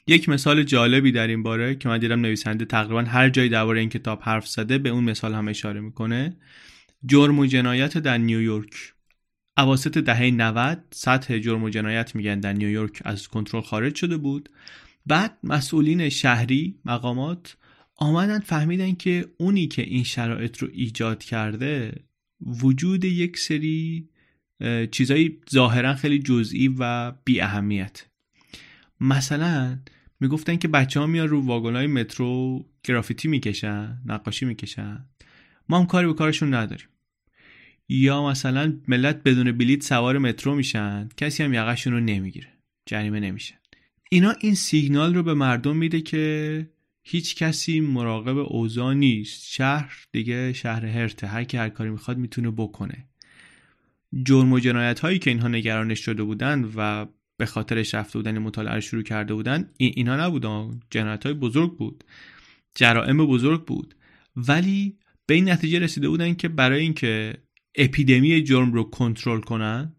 یک 0.07 0.29
مثال 0.29 0.63
جالبی 0.63 1.11
در 1.11 1.27
این 1.27 1.43
باره 1.43 1.75
که 1.75 1.89
من 1.89 1.99
دیدم 1.99 2.21
نویسنده 2.21 2.65
تقریبا 2.65 3.01
هر 3.01 3.29
جایی 3.29 3.49
درباره 3.49 3.79
این 3.79 3.89
کتاب 3.89 4.21
حرف 4.21 4.47
زده 4.47 4.77
به 4.77 4.89
اون 4.89 5.03
مثال 5.03 5.33
هم 5.33 5.47
اشاره 5.47 5.79
می‌کنه. 5.79 6.37
جرم 7.05 7.39
و 7.39 7.45
جنایت 7.45 7.97
در 7.97 8.17
نیویورک. 8.17 8.93
اواسط 9.57 9.97
دهه 9.97 10.31
90 10.31 10.83
سطح 10.91 11.37
جرم 11.37 11.63
و 11.63 11.69
جنایت 11.69 12.15
میگن 12.15 12.39
در 12.39 12.53
نیویورک 12.53 13.01
از 13.05 13.27
کنترل 13.27 13.61
خارج 13.61 13.95
شده 13.95 14.17
بود. 14.17 14.49
بعد 15.05 15.37
مسئولین 15.43 16.09
شهری 16.09 16.79
مقامات 16.85 17.57
آمدن 17.95 18.39
فهمیدن 18.39 18.95
که 18.95 19.25
اونی 19.37 19.67
که 19.67 19.81
این 19.81 20.03
شرایط 20.03 20.57
رو 20.57 20.69
ایجاد 20.71 21.23
کرده 21.23 22.03
وجود 22.41 23.05
یک 23.05 23.37
سری 23.37 24.09
چیزایی 24.91 25.39
ظاهرا 25.51 25.93
خیلی 25.93 26.19
جزئی 26.19 26.75
و 26.79 27.11
بی 27.11 27.41
اهمیت 27.41 28.05
مثلا 29.01 29.79
می‌گفتن 30.19 30.55
که 30.55 30.67
بچه 30.67 30.99
ها 30.99 31.07
میان 31.07 31.27
رو 31.27 31.41
واگن 31.41 31.75
های 31.75 31.87
مترو 31.87 32.65
گرافیتی 32.83 33.27
می‌کشن 33.27 34.01
نقاشی 34.05 34.45
می‌کشن. 34.45 35.05
ما 35.69 35.79
هم 35.79 35.85
کاری 35.85 36.07
به 36.07 36.13
کارشون 36.13 36.53
نداریم. 36.53 36.87
یا 37.89 38.27
مثلا 38.27 38.79
ملت 38.87 39.23
بدون 39.23 39.51
بلیت 39.51 39.83
سوار 39.83 40.17
مترو 40.17 40.55
میشن 40.55 41.09
کسی 41.17 41.43
هم 41.43 41.53
یقشون 41.53 41.93
رو 41.93 41.99
نمی‌گیره 41.99 42.47
جریمه 42.85 43.19
نمیشن 43.19 43.55
اینا 44.09 44.35
این 44.41 44.55
سیگنال 44.55 45.15
رو 45.15 45.23
به 45.23 45.33
مردم 45.33 45.77
میده 45.77 46.01
که 46.01 46.69
هیچ 47.03 47.35
کسی 47.35 47.79
مراقب 47.79 48.37
اوضاع 48.37 48.93
نیست. 48.93 49.45
شهر 49.45 50.05
دیگه 50.11 50.53
شهر 50.53 50.85
هرته. 50.85 51.27
هر 51.27 51.43
کی 51.43 51.57
هر 51.57 51.69
کاری 51.69 51.89
می‌خواد 51.89 52.17
می‌تونه 52.17 52.51
بکنه. 52.51 53.05
جرم 54.23 54.53
و 54.53 54.59
جنایت 54.59 54.99
هایی 54.99 55.19
که 55.19 55.29
اینها 55.29 55.47
نگرانش 55.47 55.99
شده 55.99 56.23
بودن 56.23 56.71
و 56.75 57.05
به 57.37 57.45
خاطرش 57.45 57.95
رفته 57.95 58.19
بودن 58.19 58.37
مطالعه 58.37 58.79
شروع 58.79 59.03
کرده 59.03 59.33
بودن 59.33 59.69
این 59.77 59.93
اینا 59.95 60.25
نبودن 60.25 60.79
جنایت 60.89 61.25
های 61.25 61.33
بزرگ 61.33 61.77
بود. 61.77 62.03
جرائم 62.75 63.25
بزرگ 63.25 63.65
بود. 63.65 63.95
ولی 64.35 64.97
به 65.25 65.33
این 65.33 65.49
نتیجه 65.49 65.79
رسیده 65.79 66.09
بودن 66.09 66.33
که 66.33 66.47
برای 66.47 66.81
اینکه 66.81 67.33
اپیدمی 67.75 68.43
جرم 68.43 68.73
رو 68.73 68.83
کنترل 68.83 69.41
کنن 69.41 69.93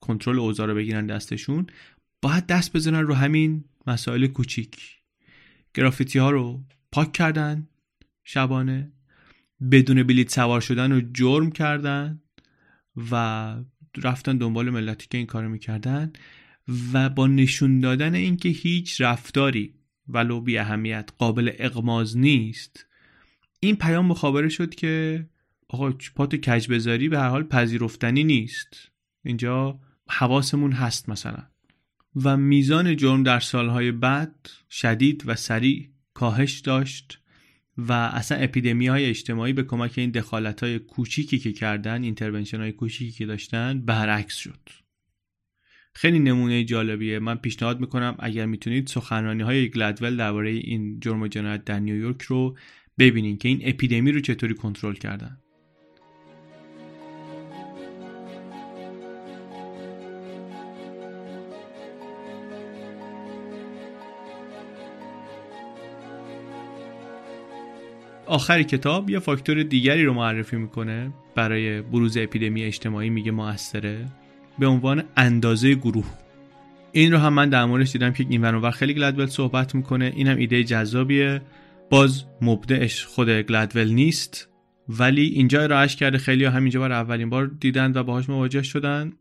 کنترل 0.00 0.38
اوضاع 0.38 0.66
رو 0.66 0.74
بگیرن 0.74 1.06
دستشون 1.06 1.66
باید 2.22 2.46
دست 2.46 2.72
بزنن 2.72 3.00
رو 3.00 3.14
همین 3.14 3.64
مسائل 3.86 4.26
کوچیک. 4.26 4.98
گرافیتی 5.74 6.18
ها 6.18 6.30
رو 6.30 6.64
پاک 6.92 7.12
کردن 7.12 7.68
شبانه 8.24 8.92
بدون 9.70 10.02
بلیت 10.02 10.30
سوار 10.30 10.60
شدن 10.60 10.92
رو 10.92 11.00
جرم 11.14 11.50
کردن 11.50 12.22
و 13.10 13.56
رفتن 14.02 14.36
دنبال 14.36 14.70
ملتی 14.70 15.06
که 15.10 15.18
این 15.18 15.26
کارو 15.26 15.48
می‌کردن. 15.48 16.12
و 16.92 17.08
با 17.08 17.26
نشون 17.26 17.80
دادن 17.80 18.14
اینکه 18.14 18.48
هیچ 18.48 19.00
رفتاری 19.00 19.74
ولو 20.08 20.40
بی 20.40 20.58
اهمیت 20.58 21.10
قابل 21.18 21.50
اقماز 21.58 22.18
نیست. 22.18 22.86
این 23.60 23.76
پیام 23.76 24.06
مخابره 24.06 24.48
شد 24.48 24.74
که 24.74 25.26
آقا 25.68 25.92
پات 26.14 26.34
کج 26.34 26.68
بذاری 26.68 27.08
به 27.08 27.18
هر 27.18 27.28
حال 27.28 27.42
پذیرفتنی 27.42 28.24
نیست. 28.24 28.90
اینجا 29.24 29.80
حواسمون 30.08 30.72
هست 30.72 31.08
مثلا. 31.08 31.42
و 32.16 32.36
میزان 32.36 32.96
جرم 32.96 33.22
در 33.22 33.40
سالهای 33.40 33.92
بعد 33.92 34.50
شدید 34.70 35.22
و 35.26 35.34
سریع 35.34 35.88
کاهش 36.14 36.58
داشت 36.58 37.20
و 37.78 37.92
اصلا 37.92 38.38
اپیدمی 38.38 38.86
های 38.86 39.04
اجتماعی 39.04 39.52
به 39.52 39.62
کمک 39.62 39.92
این 39.96 40.10
دخالت 40.10 40.62
های 40.62 40.78
کوچیکی 40.78 41.38
که 41.38 41.52
کردن 41.52 42.02
intervention 42.02 42.60
های 42.60 42.72
کوچیکی 42.72 43.12
که 43.12 43.26
داشتن 43.26 43.80
برعکس 43.80 44.34
شد. 44.36 44.83
خیلی 45.96 46.18
نمونه 46.18 46.64
جالبیه. 46.64 47.18
من 47.18 47.34
پیشنهاد 47.34 47.80
می‌کنم 47.80 48.16
اگر 48.18 48.46
می‌تونید 48.46 48.86
سخنرانی 48.86 49.42
های 49.42 49.68
گلدول 49.68 50.16
درباره 50.16 50.50
این 50.50 51.00
جرم 51.00 51.22
و 51.22 51.28
جنایت 51.28 51.64
در 51.64 51.80
نیویورک 51.80 52.22
رو 52.22 52.56
ببینید 52.98 53.38
که 53.38 53.48
این 53.48 53.60
اپیدمی 53.64 54.12
رو 54.12 54.20
چطوری 54.20 54.54
کنترل 54.54 54.94
کردن. 54.94 55.38
آخر 68.26 68.62
کتاب 68.62 69.10
یه 69.10 69.18
فاکتور 69.18 69.62
دیگری 69.62 70.04
رو 70.04 70.14
معرفی 70.14 70.56
می‌کنه 70.56 71.12
برای 71.34 71.82
بروز 71.82 72.16
اپیدمی 72.16 72.62
اجتماعی 72.62 73.10
میگه 73.10 73.30
موثره 73.30 74.06
به 74.58 74.66
عنوان 74.66 75.04
اندازه 75.16 75.74
گروه. 75.74 76.04
این 76.92 77.12
رو 77.12 77.18
هم 77.18 77.32
من 77.32 77.48
در 77.48 77.64
موردش 77.64 77.92
دیدم 77.92 78.12
که 78.12 78.26
این 78.28 78.70
خیلی 78.70 78.94
گلدول 78.94 79.26
صحبت 79.26 79.74
می‌کنه. 79.74 80.12
این 80.16 80.26
هم 80.26 80.36
ایده 80.36 80.64
جذابیه. 80.64 81.42
باز 81.90 82.24
مبدعش 82.42 83.04
خود 83.04 83.28
گلدول 83.28 83.88
نیست 83.88 84.48
ولی 84.88 85.22
اینجا 85.22 85.62
ارائهش 85.62 85.96
کرده. 85.96 86.18
خیلی 86.18 86.44
همینجا 86.44 86.80
بار 86.80 86.92
اولین 86.92 87.30
بار 87.30 87.46
دیدن 87.60 87.92
و 87.94 88.02
باهاش 88.02 88.28
مواجه 88.28 88.62
شدن. 88.62 89.12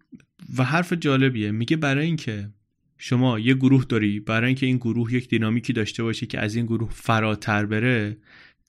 و 0.58 0.64
حرف 0.64 0.94
جالبیه. 0.94 1.52
میگه 1.52 1.78
برای 1.78 2.06
اینکه 2.06 2.50
شما 2.98 3.40
یه 3.40 3.54
گروه 3.54 3.86
داری 3.90 4.20
برای 4.20 4.48
اینکه 4.48 4.66
این 4.66 4.78
گروه 4.78 5.14
یک 5.14 5.30
دینامیکی 5.30 5.74
داشته 5.74 6.04
باشه 6.04 6.26
که 6.26 6.40
از 6.40 6.56
این 6.56 6.66
گروه 6.66 6.90
فراتر 6.92 7.66
بره 7.66 8.18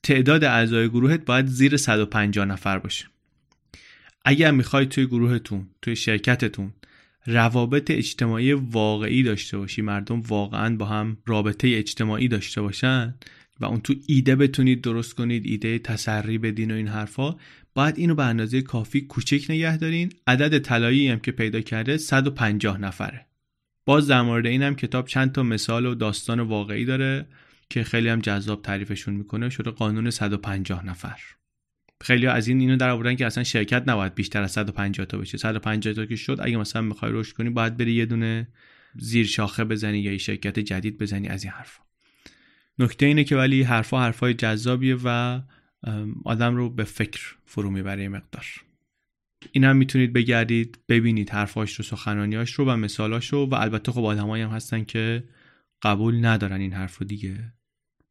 تعداد 0.03 0.44
اعضای 0.44 0.88
گروهت 0.88 1.24
باید 1.24 1.46
زیر 1.46 1.77
150 1.77 2.44
نفر 2.44 2.79
باشه. 2.79 3.07
اگر 4.25 4.51
می‌خوای 4.51 4.87
توی 4.87 5.07
گروهتون 5.07 5.67
توی 5.83 5.97
شرکتتون 5.97 6.73
روابط 7.27 7.91
اجتماعی 7.91 8.53
واقعی 8.53 9.23
داشته 9.23 9.59
باشی 9.59 9.83
مردم 9.83 10.21
واقعا 10.21 10.77
با 10.77 10.87
هم 10.87 11.17
رابطه 11.27 11.69
اجتماعی 11.69 12.29
داشته 12.29 12.63
باشن 12.63 13.15
و 13.61 13.65
اون 13.65 13.81
تو 13.81 13.95
ایده 14.07 14.37
بتونید 14.37 14.83
درست 14.83 15.15
کنید 15.15 15.47
ایده 15.47 15.79
تسری 15.79 16.39
بدین 16.39 16.71
و 16.71 16.75
این 16.75 16.89
حرفا 16.89 17.37
باید 17.75 17.99
اینو 17.99 18.15
به 18.15 18.25
اندازه 18.25 18.63
کافی 18.63 19.01
کوچک 19.01 19.47
نگه 19.49 19.77
دارین. 19.77 20.13
عدد 20.27 20.59
طلایی 20.59 21.09
هم 21.09 21.21
که 21.21 21.33
پیدا 21.33 21.61
کرده 21.61 21.97
150 21.97 22.81
نفره. 22.81 23.27
باز 23.87 24.07
در 24.07 24.23
مورد 24.23 24.47
این 24.47 24.63
هم 24.63 24.77
کتاب 24.77 25.07
چند 25.07 25.33
تا 25.33 25.43
مثال 25.43 25.87
و 25.87 25.95
داستان 25.95 26.41
واقعی 26.41 26.85
داره 26.85 27.27
که 27.71 27.85
خیلی 27.85 28.09
هم 28.09 28.21
جذاب 28.21 28.63
تعریفشون 28.63 29.15
می‌کنه. 29.15 29.51
شده 29.51 29.71
قانون 29.71 30.11
150 30.11 30.87
نفر. 30.87 31.19
خیلی 32.05 32.27
از 32.27 32.49
این 32.49 32.61
اینو 32.61 32.77
در 32.77 32.88
آوردن 32.90 33.17
که 33.17 33.27
اصلا 33.27 33.45
شرکت 33.45 33.88
نباید 33.88 34.14
بیشتر 34.14 34.43
از 34.43 34.53
150 34.53 35.07
تا 35.07 35.19
بشه. 35.19 35.38
150 35.38 35.95
تا 35.95 36.07
که 36.07 36.17
شد 36.17 36.38
اگه 36.43 36.57
مثلا 36.57 36.83
می‌خوای 36.83 37.12
رشد 37.14 37.37
کنی 37.37 37.51
باید 37.51 37.77
بری 37.77 37.93
یه 37.93 38.07
دونه 38.07 38.49
زیر 38.97 39.27
شاخه 39.27 39.64
بزنی 39.64 39.99
یا 39.99 40.12
یه 40.12 40.19
شرکت 40.19 40.59
جدید 40.59 40.99
بزنی 40.99 41.29
از 41.29 41.45
این 41.45 41.53
حرفا. 41.53 41.83
نکته 42.79 43.07
اینه 43.07 43.25
که 43.25 43.37
ولی 43.37 43.62
حرفا 43.62 44.01
حرفای 44.01 44.35
جذابیه 44.35 44.97
و 45.05 45.40
آدم 46.25 46.57
رو 46.57 46.71
به 46.71 46.85
فکر 46.85 47.37
فرو 47.47 47.71
می‌بره 47.71 48.09
مقدار. 48.09 48.47
این 49.53 49.64
هم 49.64 49.77
می‌تونید 49.77 50.12
بگردید 50.12 50.79
ببینید 50.88 51.31
حرفاش 51.31 51.75
رو 51.75 51.85
سخنانیاش 51.85 52.53
رو 52.53 52.64
و 52.64 52.77
مثالاش 52.77 53.33
رو 53.33 53.47
و 53.47 53.55
البته 53.55 53.93
خب 53.93 54.05
آدمایی 54.05 54.43
هم 54.43 54.51
هستن 54.51 54.85
که 54.85 55.25
قبول 55.83 56.25
ندارن 56.25 56.61
این 56.61 56.73
حرف 56.73 56.99
رو 56.99 57.07
دیگه. 57.07 57.53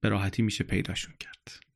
به 0.02 0.10
راحتی 0.10 0.42
میشه 0.42 0.64
پیداشون 0.64 1.14
کرد. 1.20 1.73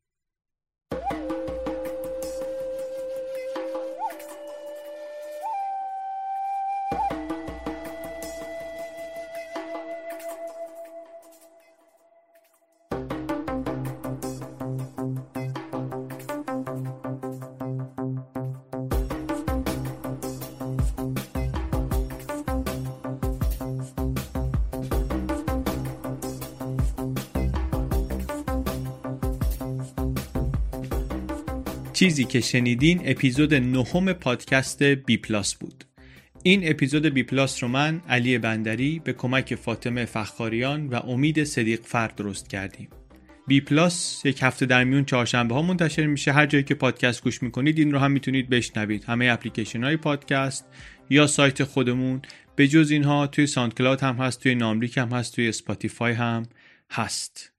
چیزی 31.98 32.24
که 32.24 32.40
شنیدین 32.40 33.00
اپیزود 33.04 33.54
نهم 33.54 34.12
پادکست 34.12 34.82
BPlus 34.82 35.54
بود. 35.54 35.84
این 36.42 36.70
اپیزود 36.70 37.06
BPlus 37.06 37.62
رو 37.62 37.68
من 37.68 38.02
علی 38.08 38.38
بندری 38.38 38.98
به 39.04 39.12
کمک 39.12 39.54
فاطمه 39.54 40.04
فخاریان 40.04 40.86
و 40.86 40.94
امید 40.94 41.44
صدیق 41.44 41.80
فرد 41.84 42.14
درست 42.14 42.48
کردیم. 42.48 42.88
BPlus 43.46 44.22
یک 44.24 44.38
هفته 44.42 44.66
در 44.66 44.84
میون 44.84 45.04
چهارشنبه 45.04 45.54
ها 45.54 45.62
منتشر 45.62 46.06
میشه. 46.06 46.32
هر 46.32 46.46
جایی 46.46 46.64
که 46.64 46.74
پادکست 46.74 47.22
گوش 47.22 47.42
می‌کنید 47.42 47.78
این 47.78 47.92
رو 47.92 47.98
هم 47.98 48.12
می‌تونید 48.12 48.48
بشنوید. 48.48 49.04
همه 49.04 49.26
اپلیکیشن 49.26 49.84
های 49.84 49.96
پادکست 49.96 50.64
یا 51.10 51.26
سایت 51.26 51.64
خودمون. 51.64 52.22
به 52.56 52.68
جز 52.68 52.90
اینها 52.90 53.26
توی 53.26 53.46
SoundCloud 53.46 53.80
هم 53.80 54.16
هست 54.16 54.42
توی 54.42 54.54
ناملیک 54.54 54.98
هم 54.98 55.08
هست 55.08 55.34
توی 55.34 55.48
Spotify 55.48 56.12
هم 56.12 56.46
هست. 56.90 57.52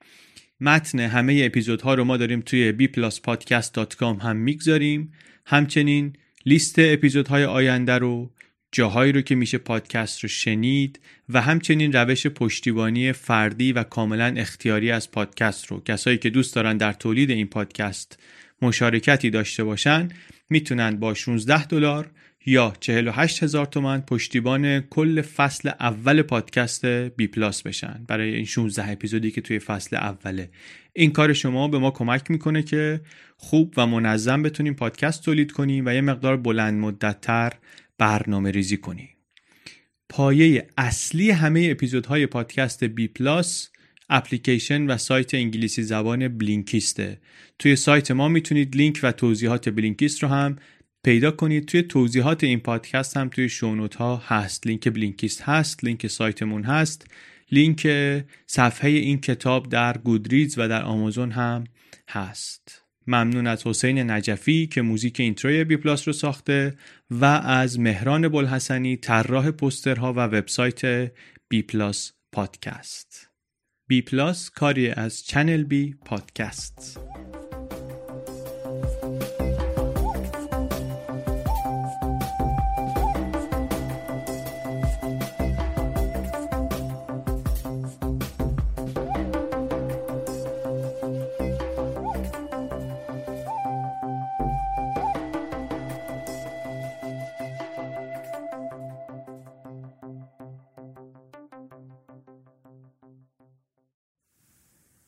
متن 0.62 1.00
همه 1.00 1.42
اپیزودها 1.46 1.94
رو 1.94 2.04
ما 2.04 2.18
داریم 2.18 2.42
توی 2.42 2.74
bpluspodcast.com 2.80 4.22
هم 4.24 4.36
می‌گذاریم. 4.36 5.14
همچنین 5.46 6.14
لیست 6.46 6.76
اپیزودهای 6.80 7.46
آینده 7.46 7.98
رو 7.98 8.32
جاهایی 8.72 9.12
رو 9.12 9.22
که 9.22 9.36
میشه 9.36 9.58
پادکست 9.58 10.24
رو 10.24 10.30
شنید 10.30 11.00
و 11.30 11.42
همچنین 11.42 11.94
روش 11.94 12.28
پشتیبانی 12.28 13.12
فردی 13.12 13.72
و 13.72 13.84
کاملا 13.84 14.34
اختیاری 14.38 14.92
از 14.92 15.12
پادکست 15.12 15.66
رو. 15.68 15.80
کسایی 15.80 16.18
که 16.18 16.30
دوست 16.30 16.56
دارن 16.56 16.78
در 16.78 16.94
تولید 16.94 17.30
این 17.30 17.48
پادکست 17.48 18.20
مشارکتی 18.62 19.30
داشته 19.30 19.64
باشن 19.64 20.08
می‌تونن 20.50 20.96
با 20.96 21.14
16 21.14 21.66
دلار 21.66 22.12
یا 22.46 22.74
48 22.80 23.44
هزار 23.44 23.66
تومن 23.66 24.02
پشتیبان 24.02 24.80
کل 24.80 25.22
فصل 25.22 25.70
اول 25.80 26.22
پادکست 26.22 26.86
بی 26.86 27.28
پلاس 27.28 27.62
بشن. 27.62 28.06
برای 28.08 28.36
این 28.36 28.46
16 28.46 28.92
اپیزودی 28.92 29.32
که 29.32 29.42
توی 29.42 29.60
فصل 29.60 29.96
اوله. 29.96 30.50
این 30.94 31.12
کار 31.12 31.34
شما 31.34 31.68
به 31.68 31.80
ما 31.80 31.92
کمک 31.92 32.32
می‌کنه 32.32 32.64
که 32.64 33.02
خوب 33.38 33.74
و 33.78 33.88
منظم 33.88 34.44
بتونیم 34.44 34.74
پادکست 34.74 35.24
تولید 35.24 35.52
کنیم 35.52 35.86
و 35.86 35.94
یه 35.94 36.02
مقدار 36.02 36.38
بلند 36.38 36.80
مدتتر 36.80 37.54
برنامه 37.98 38.52
ریزی 38.52 38.78
کنیم. 38.78 39.10
پایه 40.10 40.68
اصلی 40.78 41.32
همه 41.32 41.68
اپیزودهای 41.72 42.26
پادکست 42.26 42.84
BPlus 42.84 43.70
اپلیکیشن 44.10 44.88
و 44.88 44.98
سایت 44.98 45.34
انگلیسی 45.34 45.84
زبان 45.84 46.28
Blinkist 46.28 47.01
ه. 47.01 47.20
توی 47.60 47.76
سایت 47.76 48.12
ما 48.12 48.28
می‌تونید 48.28 48.76
لینک 48.76 49.00
و 49.04 49.12
توضیحات 49.12 49.70
Blinkist 49.70 50.24
رو 50.24 50.30
هم 50.30 50.56
پیدا 51.04 51.32
کنید. 51.32 51.66
توی 51.66 51.82
توضیحات 51.82 52.44
این 52.44 52.60
پادکست 52.60 53.18
هم 53.18 53.30
توی 53.30 53.50
show 53.50 53.73
note 53.73 53.96
ها 53.96 54.24
هست. 54.26 54.68
لینک 54.68 54.90
Blinkist 54.90 55.42
هست 55.42 55.84
لینک 55.84 56.08
سایتمون 56.08 56.64
هست. 56.64 57.08
لینک 57.52 57.88
صفحه 58.48 58.90
این 58.90 59.22
کتاب 59.22 59.70
در 59.70 59.98
Goodreads 59.98 60.56
و 60.58 60.68
در 60.68 60.84
آمازون 60.84 61.32
هم 61.32 61.64
هست. 62.10 62.84
ممنون 63.08 63.48
از 63.48 63.68
حسین 63.68 64.12
نجفی 64.12 64.68
که 64.68 64.82
موزیک 64.82 65.20
intro 65.20 65.64
ی 65.64 65.78
BPlus 65.78 66.08
رو 66.08 66.14
ساخته 66.14 66.76
و 67.12 67.26
از 67.26 67.80
مهران 67.80 68.28
بلحسنی 68.28 68.98
طراح 68.98 69.52
پوسترها 69.52 70.14
و 70.14 70.18
وبسایت 70.18 71.12
BPlus 71.50 72.14
پادکست. 72.32 73.30
BPlus 73.88 74.50
کاری 74.50 74.90
از 74.90 75.24
ChannelB 75.24 75.96
پادکست. 76.06 77.00